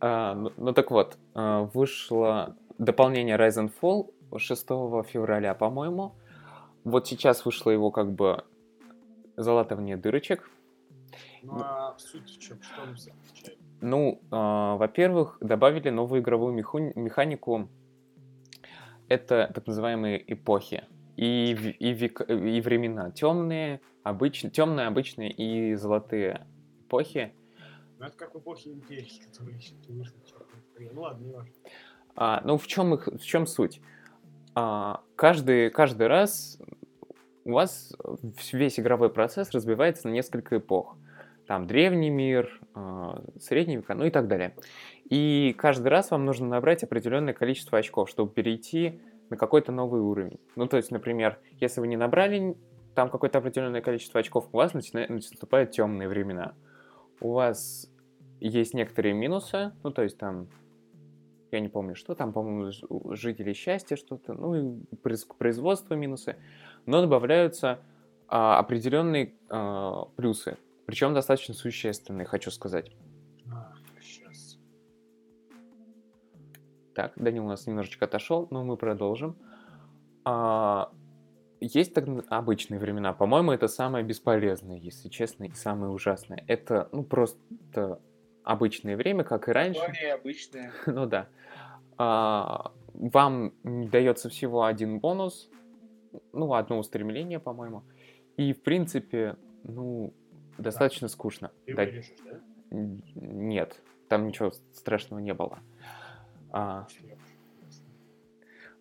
[0.00, 4.66] А, ну, ну так вот, а, вышло дополнение Rise and Fall 6
[5.06, 6.14] февраля, по-моему.
[6.84, 8.44] Вот сейчас вышло его как бы
[9.36, 10.50] залатывание дырочек.
[11.42, 12.60] Ну, а суть в чем?
[12.62, 12.96] Что он?
[13.80, 17.68] Ну, а, во-первых, добавили новую игровую меху- механику.
[19.08, 20.84] Это так называемые эпохи
[21.16, 23.10] и, и, век- и времена.
[23.10, 26.46] Темные, обычные, темные, обычные и золотые
[26.86, 27.34] эпохи.
[27.98, 30.90] Ну, это как в эпохе Империи, которые еще не.
[30.92, 31.52] Ну, ладно, не важно.
[32.14, 33.80] А, ну, в чем их, в чем суть?
[34.54, 36.58] А, каждый, каждый раз
[37.44, 37.94] у вас
[38.52, 40.96] весь игровой процесс разбивается на несколько эпох.
[41.46, 44.54] Там древний мир, а, средние века, ну и так далее.
[45.08, 50.38] И каждый раз вам нужно набрать определенное количество очков, чтобы перейти на какой-то новый уровень.
[50.56, 52.56] Ну, то есть, например, если вы не набрали
[52.94, 56.54] там какое-то определенное количество очков, у вас начинают, наступают темные времена.
[57.20, 57.90] У вас
[58.40, 60.48] есть некоторые минусы, ну, то есть там
[61.52, 65.94] я не помню, что там, по-моему, ж- у жителей счастья что-то, ну и произ- производство
[65.94, 66.36] минусы,
[66.86, 67.80] но добавляются
[68.28, 72.90] а, определенные а, плюсы, причем достаточно существенные, хочу сказать.
[73.52, 74.58] А, сейчас.
[76.94, 79.36] Так, Данил у нас немножечко отошел, но мы продолжим.
[80.24, 80.90] А,
[81.60, 83.12] есть так обычные времена.
[83.12, 86.44] По-моему, это самое бесполезное, если честно, и самое ужасное.
[86.48, 88.00] Это, ну, просто
[88.44, 89.80] обычное время, как и раньше.
[89.80, 90.72] Название обычное.
[90.86, 91.28] Ну да.
[91.98, 95.48] А, вам дается всего один бонус,
[96.32, 97.82] ну, одно устремление, по-моему.
[98.36, 100.12] И, в принципе, ну,
[100.58, 101.50] достаточно скучно.
[101.66, 102.40] Ты Да- да?
[103.14, 105.58] Нет, там ничего страшного не было.
[106.50, 106.86] А,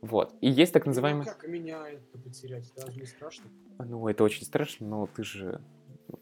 [0.02, 0.34] вот.
[0.42, 1.26] И есть так называемый...
[1.26, 2.72] Ну, как меня это потерять?
[2.76, 3.46] Разве не страшно?
[3.78, 5.62] Ну, это очень страшно, но ты же,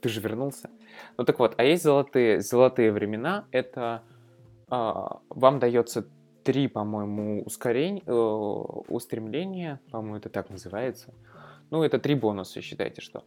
[0.01, 0.69] ты же вернулся.
[1.17, 3.45] Ну так вот, а есть золотые, золотые времена.
[3.51, 4.03] Это
[4.69, 6.07] а, вам дается
[6.43, 11.13] три, по-моему, ускорень, э, устремления, по-моему, это так называется.
[11.69, 13.23] Ну, это три бонуса, считайте, что.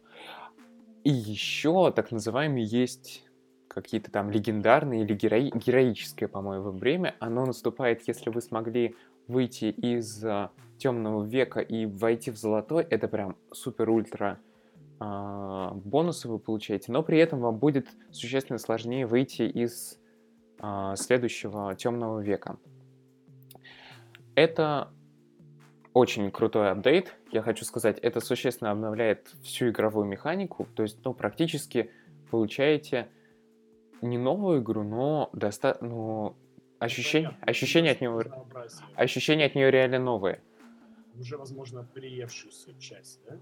[1.03, 3.23] И еще так называемые есть
[3.67, 7.15] какие-то там легендарные или герои- героическое, по-моему, время.
[7.19, 8.95] Оно наступает, если вы смогли
[9.27, 10.23] выйти из
[10.77, 12.83] темного века и войти в золотой.
[12.83, 14.52] Это прям супер-ультра а,
[14.99, 19.99] бонусы вы получаете, но при этом вам будет существенно сложнее выйти из
[20.59, 22.57] а, следующего темного века.
[24.35, 24.89] Это
[25.93, 27.15] очень крутой апдейт.
[27.31, 30.67] Я хочу сказать, это существенно обновляет всю игровую механику.
[30.75, 31.91] То есть, ну, практически
[32.31, 33.09] получаете
[34.01, 35.77] не новую игру, но, доста...
[35.81, 36.35] но
[36.79, 37.51] ощущение, Понятно.
[37.51, 38.85] ощущение от Разнообразие.
[38.95, 40.41] ощущения от нее реально новые.
[41.19, 43.37] Уже, возможно, приевшуюся часть, да?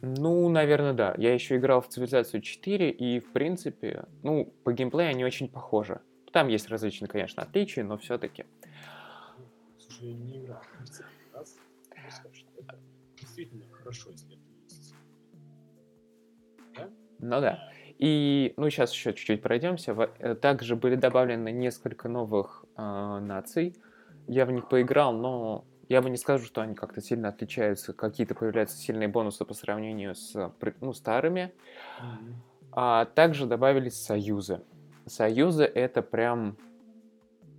[0.00, 1.14] Ну, наверное, да.
[1.18, 6.00] Я еще играл в Цивилизацию 4, и, в принципе, ну, по геймплею они очень похожи.
[6.32, 8.44] Там есть различные, конечно, отличия, но все-таки.
[9.78, 11.62] Слушай, я не играл в цивилизацию.
[12.58, 12.78] Это
[13.16, 14.94] действительно хорошо, если это есть.
[17.18, 17.70] Ну да.
[17.98, 19.92] И, ну, сейчас еще чуть-чуть пройдемся.
[20.20, 23.74] Э, Также были добавлены несколько новых э, наций.
[24.26, 27.92] Я в них поиграл, но я бы не скажу, что они как-то сильно отличаются.
[27.92, 31.52] Какие-то появляются сильные бонусы по сравнению с пр- ну, старыми.
[32.70, 34.60] А также добавились союзы.
[35.06, 36.56] Союзы это прям...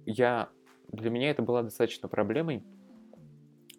[0.05, 0.47] Я...
[0.87, 2.63] Для меня это была достаточно проблемой.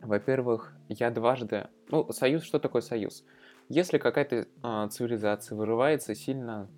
[0.02, 1.68] Во-первых, я дважды...
[1.88, 3.24] Ну, союз, что такое союз?
[3.70, 6.68] Если какая-то а, цивилизация вырывается сильно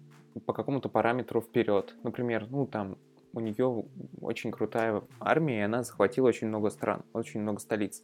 [0.47, 2.99] по какому-то параметру вперед, например, ну там
[3.35, 3.85] у нее
[4.21, 8.03] очень крутая армия, и она захватила очень много стран, очень много столиц,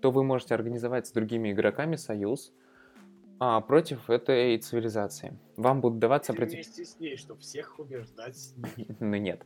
[0.00, 2.52] то вы можете организовать с другими игроками союз
[3.38, 5.38] а, против этой цивилизации.
[5.56, 6.64] Вам будут даваться определенные...
[6.64, 8.88] вместе с ней, чтобы всех убеждать с ней.
[9.00, 9.44] Ну нет.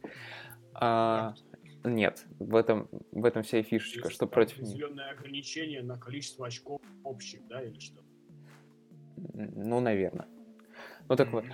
[0.75, 1.35] А,
[1.85, 4.59] нет, в этом, в этом вся и фишечка, что против.
[4.59, 8.03] Определенное ограничение на количество очков общих, да, или что?
[9.33, 10.27] Ну, наверное.
[11.09, 11.45] Ну так вот,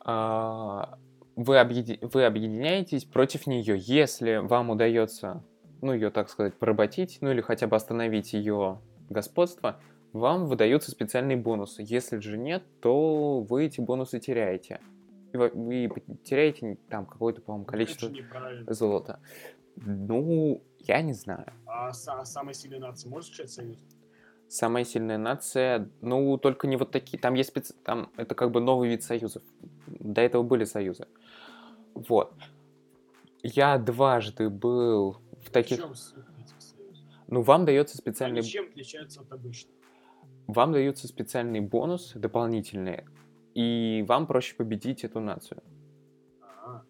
[0.00, 0.98] а,
[1.36, 5.42] вы, объеди- вы объединяетесь против нее, если вам удается,
[5.80, 9.80] ну, ее, так сказать, поработить, ну, или хотя бы остановить ее господство,
[10.12, 11.82] вам выдаются специальные бонусы.
[11.86, 14.80] Если же нет, то вы эти бонусы теряете.
[15.32, 15.90] И вы,
[16.24, 18.10] теряете там какое-то, по-моему, количество
[18.68, 19.20] золота.
[19.76, 21.46] Ну, я не знаю.
[21.66, 23.78] А са- самая сильная нация может встречать союз?
[24.52, 27.18] Самая сильная нация, ну, только не вот такие.
[27.18, 27.72] Там есть специ...
[27.84, 29.42] Там это как бы новый вид союзов.
[29.86, 31.08] До этого были союзы.
[31.94, 32.34] Вот.
[33.42, 35.78] Я дважды был в таких...
[35.78, 35.94] В чем?
[37.28, 38.42] Ну, вам дается Они специальный...
[38.42, 39.74] чем отличаются от обычных?
[40.46, 43.06] Вам даются специальные бонусы дополнительные,
[43.54, 45.62] и вам проще победить эту нацию.
[46.42, 46.82] А,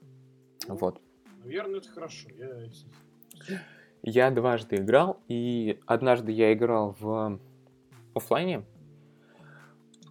[0.66, 1.00] ну, Вот.
[1.44, 2.28] Наверное, это хорошо.
[2.36, 3.56] Я...
[4.02, 7.38] Я дважды играл, и однажды я играл в
[8.14, 8.64] оффлайне,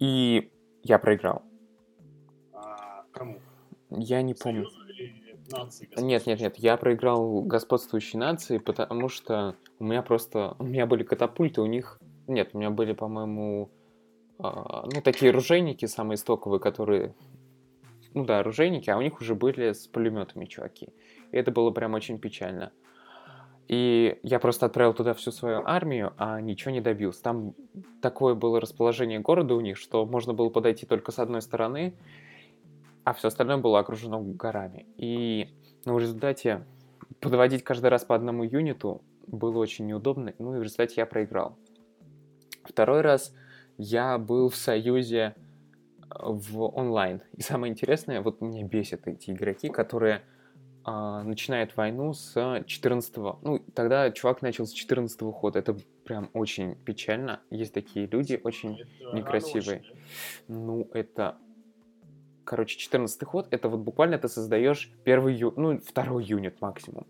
[0.00, 0.50] и
[0.82, 1.42] я проиграл.
[2.52, 3.40] А, кому?
[3.90, 4.66] Я не помню.
[5.50, 5.88] Нации?
[5.96, 11.02] Нет, нет, нет, я проиграл господствующей нации, потому что у меня просто, у меня были
[11.02, 13.70] катапульты, у них, нет, у меня были, по-моему,
[14.38, 17.14] а, ну, такие оружейники самые стоковые, которые,
[18.14, 20.88] ну да, оружейники, а у них уже были с пулеметами чуваки.
[21.32, 22.72] И это было прям очень печально.
[23.68, 27.22] И я просто отправил туда всю свою армию, а ничего не добился.
[27.22, 27.54] Там
[28.00, 31.94] такое было расположение города у них, что можно было подойти только с одной стороны,
[33.04, 34.86] а все остальное было окружено горами.
[34.96, 35.48] И
[35.84, 36.64] ну, в результате
[37.20, 41.56] подводить каждый раз по одному юниту было очень неудобно, ну и в результате я проиграл.
[42.64, 43.34] Второй раз
[43.78, 45.34] я был в союзе
[46.00, 47.22] э, в онлайн.
[47.36, 50.22] И самое интересное, вот меня бесят эти игроки, которые
[50.84, 55.58] а, начинают войну с 14 Ну, тогда чувак начал с 14 хода.
[55.58, 57.40] Это прям очень печально.
[57.50, 59.80] Есть такие люди, очень Это некрасивые.
[59.80, 59.94] очень,
[60.48, 61.36] ну, это...
[62.44, 65.52] Короче, 14 ход, это вот буквально ты создаешь первый ю...
[65.56, 67.06] ну, второй юнит максимум.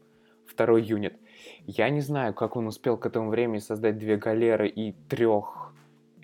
[0.46, 1.18] Второй юнит.
[1.66, 5.72] Я не знаю, как он успел к этому времени создать две галеры и трех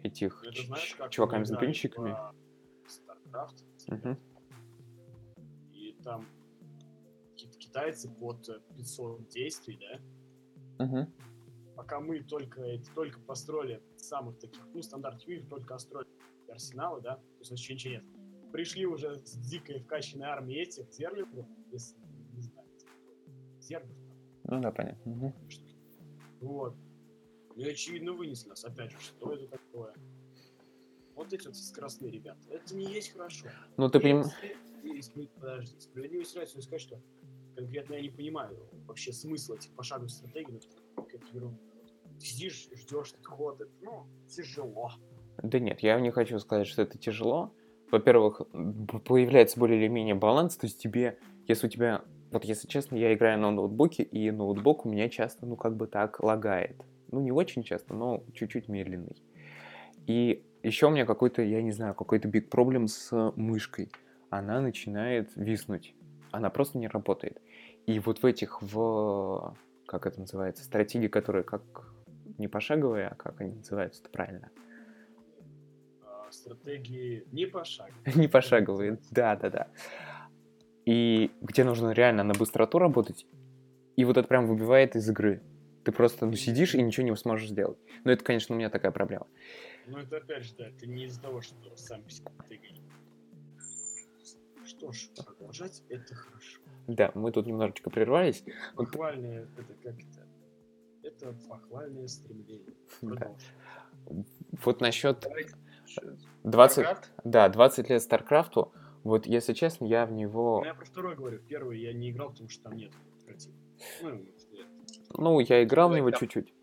[0.03, 1.45] этих Это ч- знаешь, ч- как чуваками мы
[7.69, 10.85] китайцы под э, 500 действий, да?
[10.85, 11.13] Мгм.
[11.77, 16.09] Пока мы только, только построили самых таких, ну, стандарт их только построили
[16.51, 17.17] арсеналы, да?
[17.17, 18.05] То есть вообще ничего нет.
[18.53, 21.97] Пришли уже с дикой вкачанной армией этих зерлингов, если,
[22.33, 22.69] не знаю,
[23.61, 23.97] зергов,
[24.45, 25.13] Ну да, понятно.
[25.13, 25.35] Мгм.
[26.41, 26.75] Вот.
[27.57, 28.65] И очевидно вынесли нас.
[28.65, 29.93] Опять же, что это такое?
[31.15, 32.41] Вот эти вот скоростные ребята.
[32.49, 33.49] Это не есть хорошо.
[33.77, 34.33] Ну ты понимаешь...
[35.41, 37.01] Подожди, справедливости ради сказать, что
[37.59, 38.57] конкретно я не понимаю
[38.87, 40.61] вообще смысла этих пошаговых стратегий,
[40.95, 41.59] какая-то ерунда.
[42.21, 44.93] Ты сидишь, ждешь этот ход, это, ну, тяжело.
[45.43, 47.53] Да нет, я не хочу сказать, что это тяжело.
[47.91, 48.43] Во-первых,
[49.05, 53.13] появляется более или менее баланс, то есть тебе, если у тебя, вот если честно, я
[53.13, 56.77] играю на ноутбуке, и ноутбук у меня часто, ну как бы так, лагает.
[57.11, 59.17] Ну не очень часто, но чуть-чуть медленный.
[60.07, 63.91] И еще у меня какой-то, я не знаю, какой-то big проблем с мышкой.
[64.31, 65.95] Она начинает виснуть.
[66.31, 67.41] Она просто не работает.
[67.89, 71.63] И вот в этих, в, как это называется, стратегии, которые как
[72.37, 74.51] не пошаговые, а как они называются-то правильно?
[76.05, 78.03] А, стратегии не пошаговые.
[78.15, 79.69] не пошаговые, да-да-да.
[80.85, 83.27] И где нужно реально на быстроту работать,
[83.97, 85.41] и вот это прям выбивает из игры.
[85.83, 87.79] Ты просто ну, сидишь и ничего не сможешь сделать.
[88.05, 89.27] Но это, конечно, у меня такая проблема.
[89.87, 92.83] Ну, это опять же, да, это не из-за того, что сам стратегии.
[94.67, 96.61] Что ж, продолжать это хорошо.
[96.89, 98.43] Да, мы тут немножечко прервались.
[98.75, 100.27] Похвальное, это как это?
[101.03, 102.75] Это похвальное стремление.
[103.03, 103.35] Да.
[104.65, 105.55] Вот насчет Давайте.
[106.45, 107.05] 20, Warcraft?
[107.25, 108.73] да, 20 лет Старкрафту,
[109.05, 111.39] вот если честно, я в него, Ну, я про второй говорю.
[111.41, 112.91] Первый я не играл, потому что там нет.
[114.01, 114.25] Ну,
[115.19, 116.21] ну, я играл в него там.
[116.21, 116.55] чуть-чуть.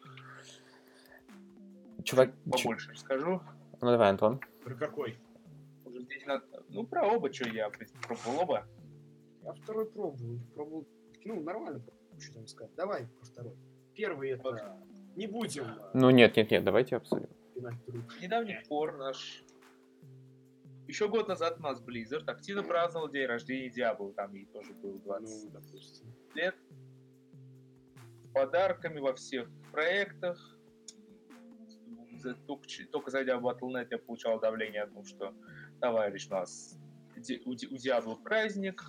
[2.04, 3.42] Чувак, чу- Побольше расскажу.
[3.82, 4.40] ну давай, Антон.
[4.64, 5.18] Про какой?
[5.86, 6.46] Уже здесь надо...
[6.70, 7.70] Ну, про оба, что я
[8.08, 8.66] пробовал оба.
[9.46, 10.40] Я второй пробовал.
[10.54, 10.88] Пробовал.
[11.24, 11.82] Ну, нормально,
[12.20, 12.74] что там сказать.
[12.76, 13.56] Давай про второй.
[13.94, 14.78] Первый это...
[15.16, 17.30] Не будем а, Ну нет, нет, нет, давайте обсудим.
[18.22, 19.44] недавних пор наш...
[20.88, 24.12] Еще год назад у нас Blizzard активно праздновал день рождения Диабло.
[24.14, 26.06] Там ей тоже был 20 Ну, допустим.
[26.36, 26.56] лет.
[28.24, 30.58] С подарками во всех проектах.
[32.48, 35.34] Только, только зайдя в Battle.net я получал давление о том, что
[35.80, 36.78] товарищ у нас
[37.18, 38.84] Ди- у, Ди- у Диабло праздник.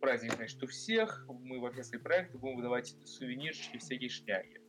[0.00, 1.26] Праздник, значит, у всех.
[1.28, 4.60] Мы во все свои проекты будем выдавать сувенирчики, всякие шняги.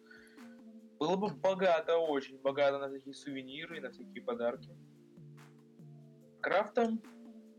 [1.00, 4.70] Было бы богато, очень богато на такие сувениры и на всякие подарки.
[6.42, 7.02] Крафтом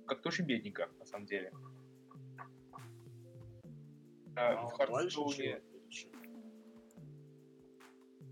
[0.07, 1.53] как-то очень бедненько, на самом деле.
[4.37, 5.63] А, в А дальше Хардстоуне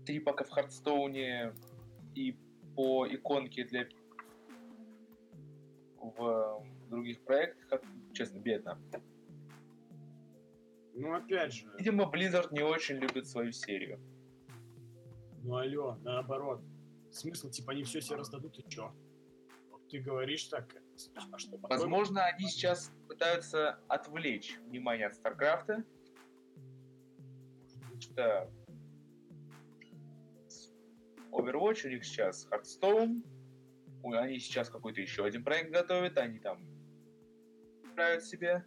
[0.09, 1.53] три пака в Хардстоуне
[2.15, 2.35] и
[2.75, 3.87] по иконке для
[6.01, 7.81] в других проектах,
[8.13, 8.79] честно, бедно.
[10.99, 14.01] Ну, опять же, Видимо, Blizzard не очень любит свою серию.
[15.43, 16.61] ну алло, наоборот.
[17.09, 18.93] Смысл, типа, они все себе раздадут, и чё?
[19.71, 20.75] Вот ты говоришь так,
[21.15, 21.67] а что, по-твоему?
[21.69, 25.85] Возможно, они сейчас пытаются отвлечь внимание от Старкрафта.
[28.01, 28.51] Что
[31.31, 33.23] Overwatch у них сейчас Hearthstone.
[34.03, 36.61] Ой, Они сейчас какой-то еще один проект готовят, они там
[37.85, 38.65] играют себе.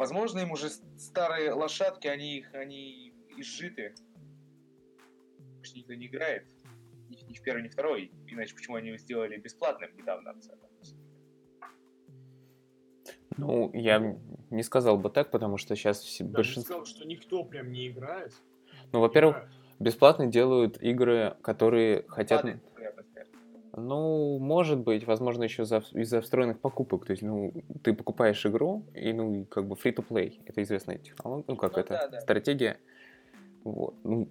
[0.00, 3.94] Возможно, им уже старые лошадки, они их, они изжиты.
[5.58, 6.46] Больше никто не играет.
[7.10, 8.10] Ни, ни в первый, ни в второй.
[8.26, 10.34] Иначе почему они его сделали бесплатным недавно?
[13.36, 16.62] Ну, я не сказал бы так, потому что сейчас все, Да, большинство...
[16.62, 18.32] сказал, что никто прям не играет.
[18.92, 22.40] Ну, во-первых, бесплатно делают игры, которые хотят...
[22.40, 22.60] Сказать.
[23.80, 27.06] Ну, может быть, возможно, еще за, из-за встроенных покупок.
[27.06, 27.52] То есть, ну,
[27.82, 30.40] ты покупаешь игру, и, ну, и как бы free-to-play.
[30.46, 32.20] Это известная технология, ну, как Ну это, да, да.
[32.20, 32.78] стратегия.
[33.64, 33.94] Вот.
[34.04, 34.28] Ну,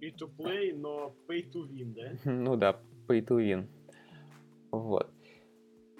[0.00, 2.10] Free to play, но pay to win, да?
[2.30, 2.78] ну да,
[3.08, 3.66] pay to win.
[4.70, 5.10] Вот.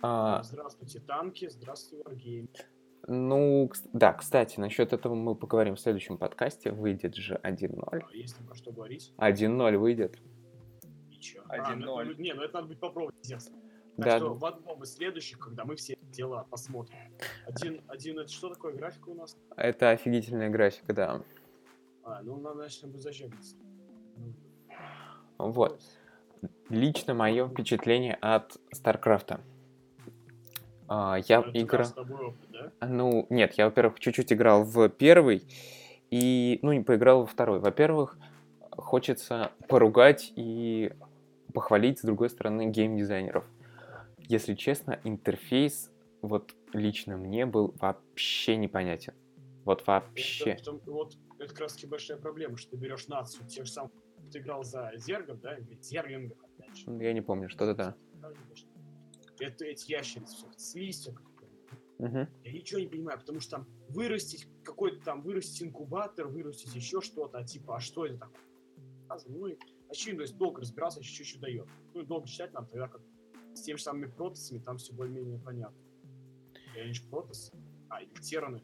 [0.02, 2.48] А, Здравствуйте, танки, здравствуй, Wargame.
[3.06, 6.70] ну, да, кстати, насчет этого мы поговорим в следующем подкасте.
[6.72, 7.82] Выйдет же 1-0.
[7.88, 9.14] А Есть там про что говорить?
[9.16, 10.18] 1-0 выйдет.
[11.24, 11.42] Чё?
[11.48, 11.72] 1:0.
[11.72, 13.58] А, ну это- не, ну это надо будет попробовать, естественно.
[13.96, 16.98] Так Да, что в одном из следующих, когда мы все дела посмотрим.
[17.46, 19.36] Один, один это что такое графика у нас?
[19.56, 21.22] это офигительная графика, да.
[22.02, 23.56] А, ну надо, значит, будет зачекаться.
[24.16, 24.34] Ну,
[25.38, 25.80] Вот.
[26.68, 29.40] Лично мое впечатление от Старкрафта.
[30.88, 31.88] А, я это играл...
[31.96, 32.86] опыт, да?
[32.86, 35.42] Ну, нет, я, во-первых, чуть-чуть играл в первый,
[36.10, 37.60] и, ну, не поиграл во второй.
[37.60, 38.18] Во-первых,
[38.76, 40.92] хочется поругать и
[41.58, 43.44] похвалить, с другой стороны, геймдизайнеров.
[44.18, 45.90] Если честно, интерфейс
[46.20, 49.14] вот лично мне был вообще непонятен.
[49.64, 50.50] Вот вообще.
[50.50, 53.72] Это, потом- вот это как раз таки большая проблема, что ты берешь нацию, тех же
[53.72, 53.92] самых,
[54.30, 56.90] ты играл за зергов, да, или зерлингов, опять же.
[57.02, 57.94] Я не помню, что-то да.
[59.38, 61.20] Это эти ящерицы, все, с листьев.
[61.98, 62.28] Мгм.
[62.44, 67.38] Я ничего не понимаю, потому что там вырастить какой-то там, вырастить инкубатор, вырастить еще что-то,
[67.38, 68.40] а типа, а что это такое?
[69.08, 69.56] А, Ну и
[69.94, 71.66] очевидно, то есть долго разбираться, еще дает.
[71.94, 73.00] Ну и долго читать надо, тогда как
[73.54, 75.78] с теми же самыми протосами там все более-менее понятно.
[76.76, 77.52] И они же протосы,
[77.88, 78.62] а, или тераны.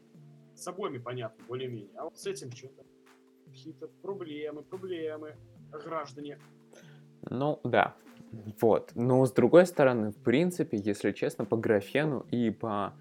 [0.53, 1.91] С обоими понятно, более-менее.
[1.95, 2.85] А вот с этим что-то
[3.45, 5.35] какие-то проблемы, проблемы,
[5.71, 6.39] граждане.
[7.29, 7.95] Ну, да.
[8.59, 8.91] Вот.
[8.95, 12.93] Но с другой стороны, в принципе, если честно, по графену и по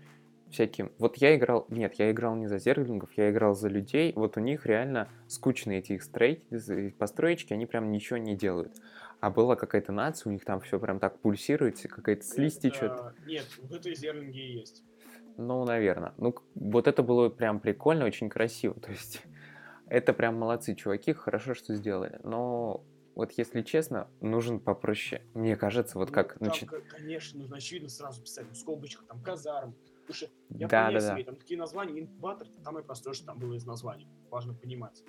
[0.51, 0.93] всяким...
[0.99, 1.67] Вот я играл...
[1.69, 4.13] Нет, я играл не за зерглингов, я играл за людей.
[4.15, 6.43] Вот у них реально скучные эти их строй...
[6.99, 8.73] построечки, они прям ничего не делают.
[9.21, 12.93] а была какая-то нация, у них там все прям так пульсирует, какая-то слизь течет.
[13.27, 14.83] Нет, в этой зернинге и есть.
[15.37, 16.15] Ну, наверное.
[16.19, 18.75] Ну, вот это было прям прикольно, очень красиво.
[18.75, 19.23] То есть,
[19.87, 22.19] это прям молодцы, чуваки, хорошо, что сделали.
[22.23, 22.83] Но
[23.15, 25.23] вот если честно, нужен попроще.
[25.35, 28.57] Мне кажется, вот Ну, как там, начи- ко- конечно, нужно очевидно сразу писать ну, в
[28.57, 29.75] скобочках, там, казарм.
[30.11, 31.15] Потому что я Да, вполне да, да.
[31.15, 34.09] себе, там такие названия, инкубатор, самое простое, что там было из названий.
[34.31, 35.05] Важно понимать.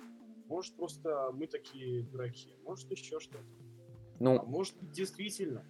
[0.46, 3.38] Может, просто мы такие дураки, может, еще что-то.
[3.40, 5.64] А Ну, может, действительно,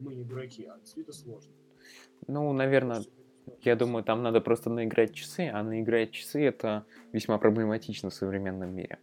[0.00, 1.52] мы не дураки, а действительно сложно.
[2.26, 3.04] ну, наверное,
[3.62, 8.74] я думаю, там надо просто наиграть часы, а наиграть часы это весьма проблематично в современном
[8.74, 8.98] мире.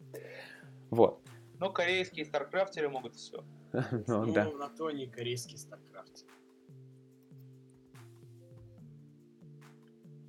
[0.90, 1.22] Вот.
[1.60, 3.44] Но корейские старкрафтеры могут все.
[4.08, 4.52] Ну, Ну, да.
[4.52, 6.26] на то не корейский StarCraft.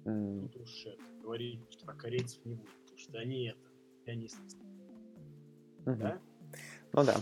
[0.05, 3.59] М, Тут уж это, говорить про корейцев не будет, потому что они это,
[4.05, 4.57] пианисты.
[5.87, 5.99] мгм.
[5.99, 6.19] Да?
[6.93, 7.17] Ну да.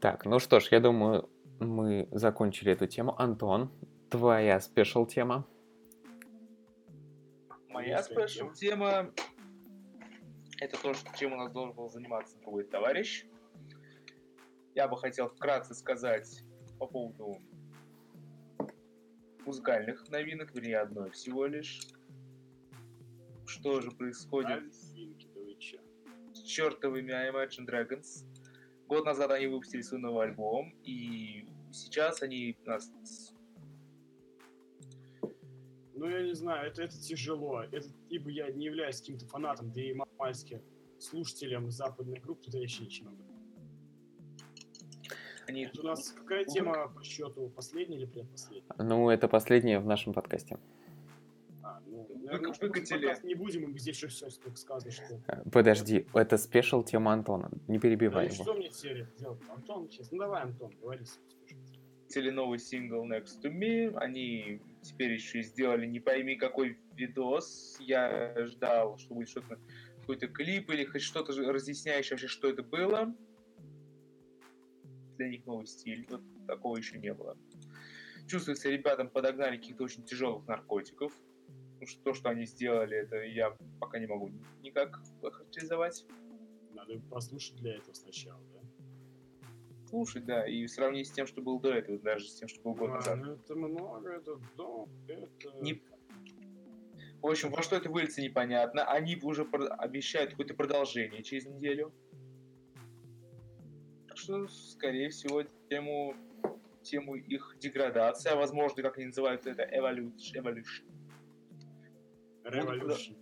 [0.00, 1.28] Так, ну что ж, я думаю,
[1.60, 3.14] мы закончили эту тему.
[3.20, 3.70] Антон,
[4.10, 5.46] твоя special тема.
[7.68, 9.12] Моя special тема
[10.60, 13.26] это то, что- чем у нас должен был заниматься другой товарищ.
[14.74, 16.42] Я бы хотел вкратце сказать
[16.78, 17.36] по поводу
[19.46, 21.80] музыкальных новинок, вернее, одной всего лишь.
[23.46, 24.74] Что же происходит
[26.32, 28.24] с чертовыми Imagine Dragons.
[28.88, 32.90] Год назад они выпустили свой новый альбом, и сейчас они нас
[35.94, 37.62] Ну, я не знаю, это, это тяжело.
[37.62, 40.62] Это, ибо я не являюсь каким-то фанатом, да и мальски
[40.98, 43.35] слушателем западных групп, я вообще ничего не могу.
[45.46, 47.48] Они у нас какая тема по счету?
[47.54, 48.74] Последняя или предпоследняя?
[48.78, 50.58] Ну, это последнее в нашем подкасте.
[51.62, 53.16] А, ну, наверное, что выкатили.
[53.24, 55.20] не будем, и здесь все столько сказано, что...
[55.26, 57.50] Э, Подожди, это спешл тема Антона.
[57.66, 58.44] Не перебивай и его.
[58.44, 59.40] что мне теперь делать?
[59.48, 61.04] Антон, честно, ну давай, Антон, говори.
[62.06, 63.96] выпустили новый сингл Next to Me.
[63.96, 67.76] Они теперь еще и сделали не пойми какой видос.
[67.80, 69.58] Я ждал, что будет что-то,
[70.00, 73.14] какой-то клип или хоть что-то разъясняющее вообще, что это было.
[75.16, 76.06] Для них новый стиль.
[76.10, 77.36] Вот такого еще не было.
[78.28, 81.12] Чувствуется, ребятам подогнали каких-то очень тяжелых наркотиков.
[81.74, 84.30] Потому что то, что они сделали, это я пока не могу
[84.62, 86.06] никак охарактеризовать.
[86.74, 88.60] Надо послушать для этого сначала, да?
[89.88, 92.74] Слушать, да, и сравнить с тем, что было до этого, даже с тем, что был
[92.74, 93.18] год А, назад.
[93.18, 94.64] ну это много, это да,
[95.14, 95.56] это...
[95.60, 95.80] Не-
[97.22, 98.84] В общем, во что это выльется, непонятно.
[98.84, 101.92] Они уже обещают какое-то продолжение через неделю.
[104.16, 106.14] Так что, скорее всего, тему,
[106.82, 110.34] тему их деградации, а возможно, как они называют это, evolution.
[110.34, 110.84] evolution.
[112.44, 113.14] Revolution.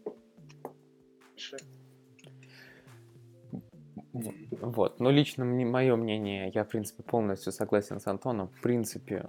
[4.61, 8.47] Вот, но лично мое мнение, я, в принципе, полностью согласен с Антоном.
[8.47, 9.29] В принципе,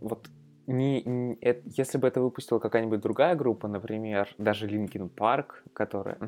[0.00, 0.30] вот
[0.68, 6.18] не, не- если бы это выпустила какая-нибудь другая группа, например, даже Linkin Park, которая,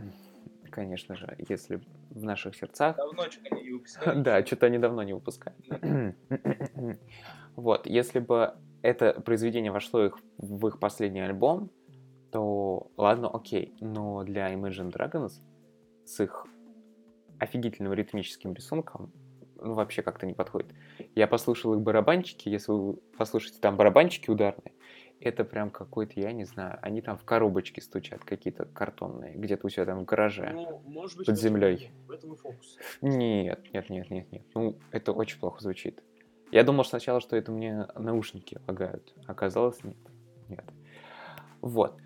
[0.70, 4.20] конечно же, если в наших сердцах, Давно что-то не выпускали.
[4.22, 5.58] да, что-то они давно не выпускают.
[7.56, 11.70] Вот, если бы это произведение вошло их, в их последний альбом,
[12.30, 13.74] то ладно, окей.
[13.80, 15.32] Но для Imagine Dragons
[16.06, 16.46] с их
[17.38, 19.12] офигительным ритмическим рисунком
[19.56, 20.72] ну, вообще как-то не подходит.
[21.14, 24.72] Я послушал их барабанчики, если вы послушаете там барабанчики ударные,
[25.20, 29.70] это прям какой-то, я не знаю, они там в коробочке стучат какие-то картонные, где-то у
[29.70, 30.50] себя там в гараже.
[30.54, 31.90] Ну, может быть, Под землей.
[32.06, 32.78] В этом и фокус.
[33.02, 34.42] Нет, нет, нет, нет, нет.
[34.54, 36.02] Ну, это очень плохо звучит.
[36.50, 39.14] Я думал сначала, что это мне наушники лагают.
[39.26, 39.96] Оказалось, нет.
[40.48, 40.64] Нет.
[41.60, 41.96] Вот.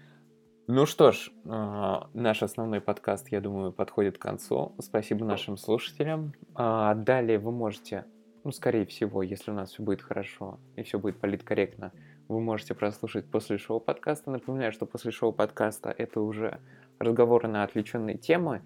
[0.66, 4.74] Ну что ж, а, наш основной подкаст, я думаю, подходит к концу.
[4.80, 6.32] Спасибо нашим слушателям.
[6.54, 8.06] А, Далее вы можете,
[8.44, 11.92] ну, скорее всего, если у нас все будет хорошо и все будет политкорректно,
[12.28, 14.30] вы можете прослушать после шоу подкаста.
[14.30, 16.60] Напоминаю, что после шоу подкаста это уже
[16.98, 18.62] разговоры на отвлеченные темы.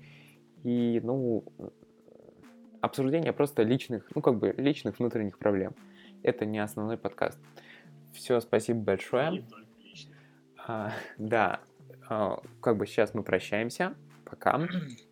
[0.65, 1.45] И, ну,
[2.81, 5.75] обсуждение просто личных, ну, как бы личных внутренних проблем.
[6.23, 7.39] Это не основной подкаст.
[8.13, 9.45] Все, спасибо большое.
[10.67, 11.61] А, да,
[12.09, 13.95] а, как бы сейчас мы прощаемся.
[14.25, 14.61] Пока.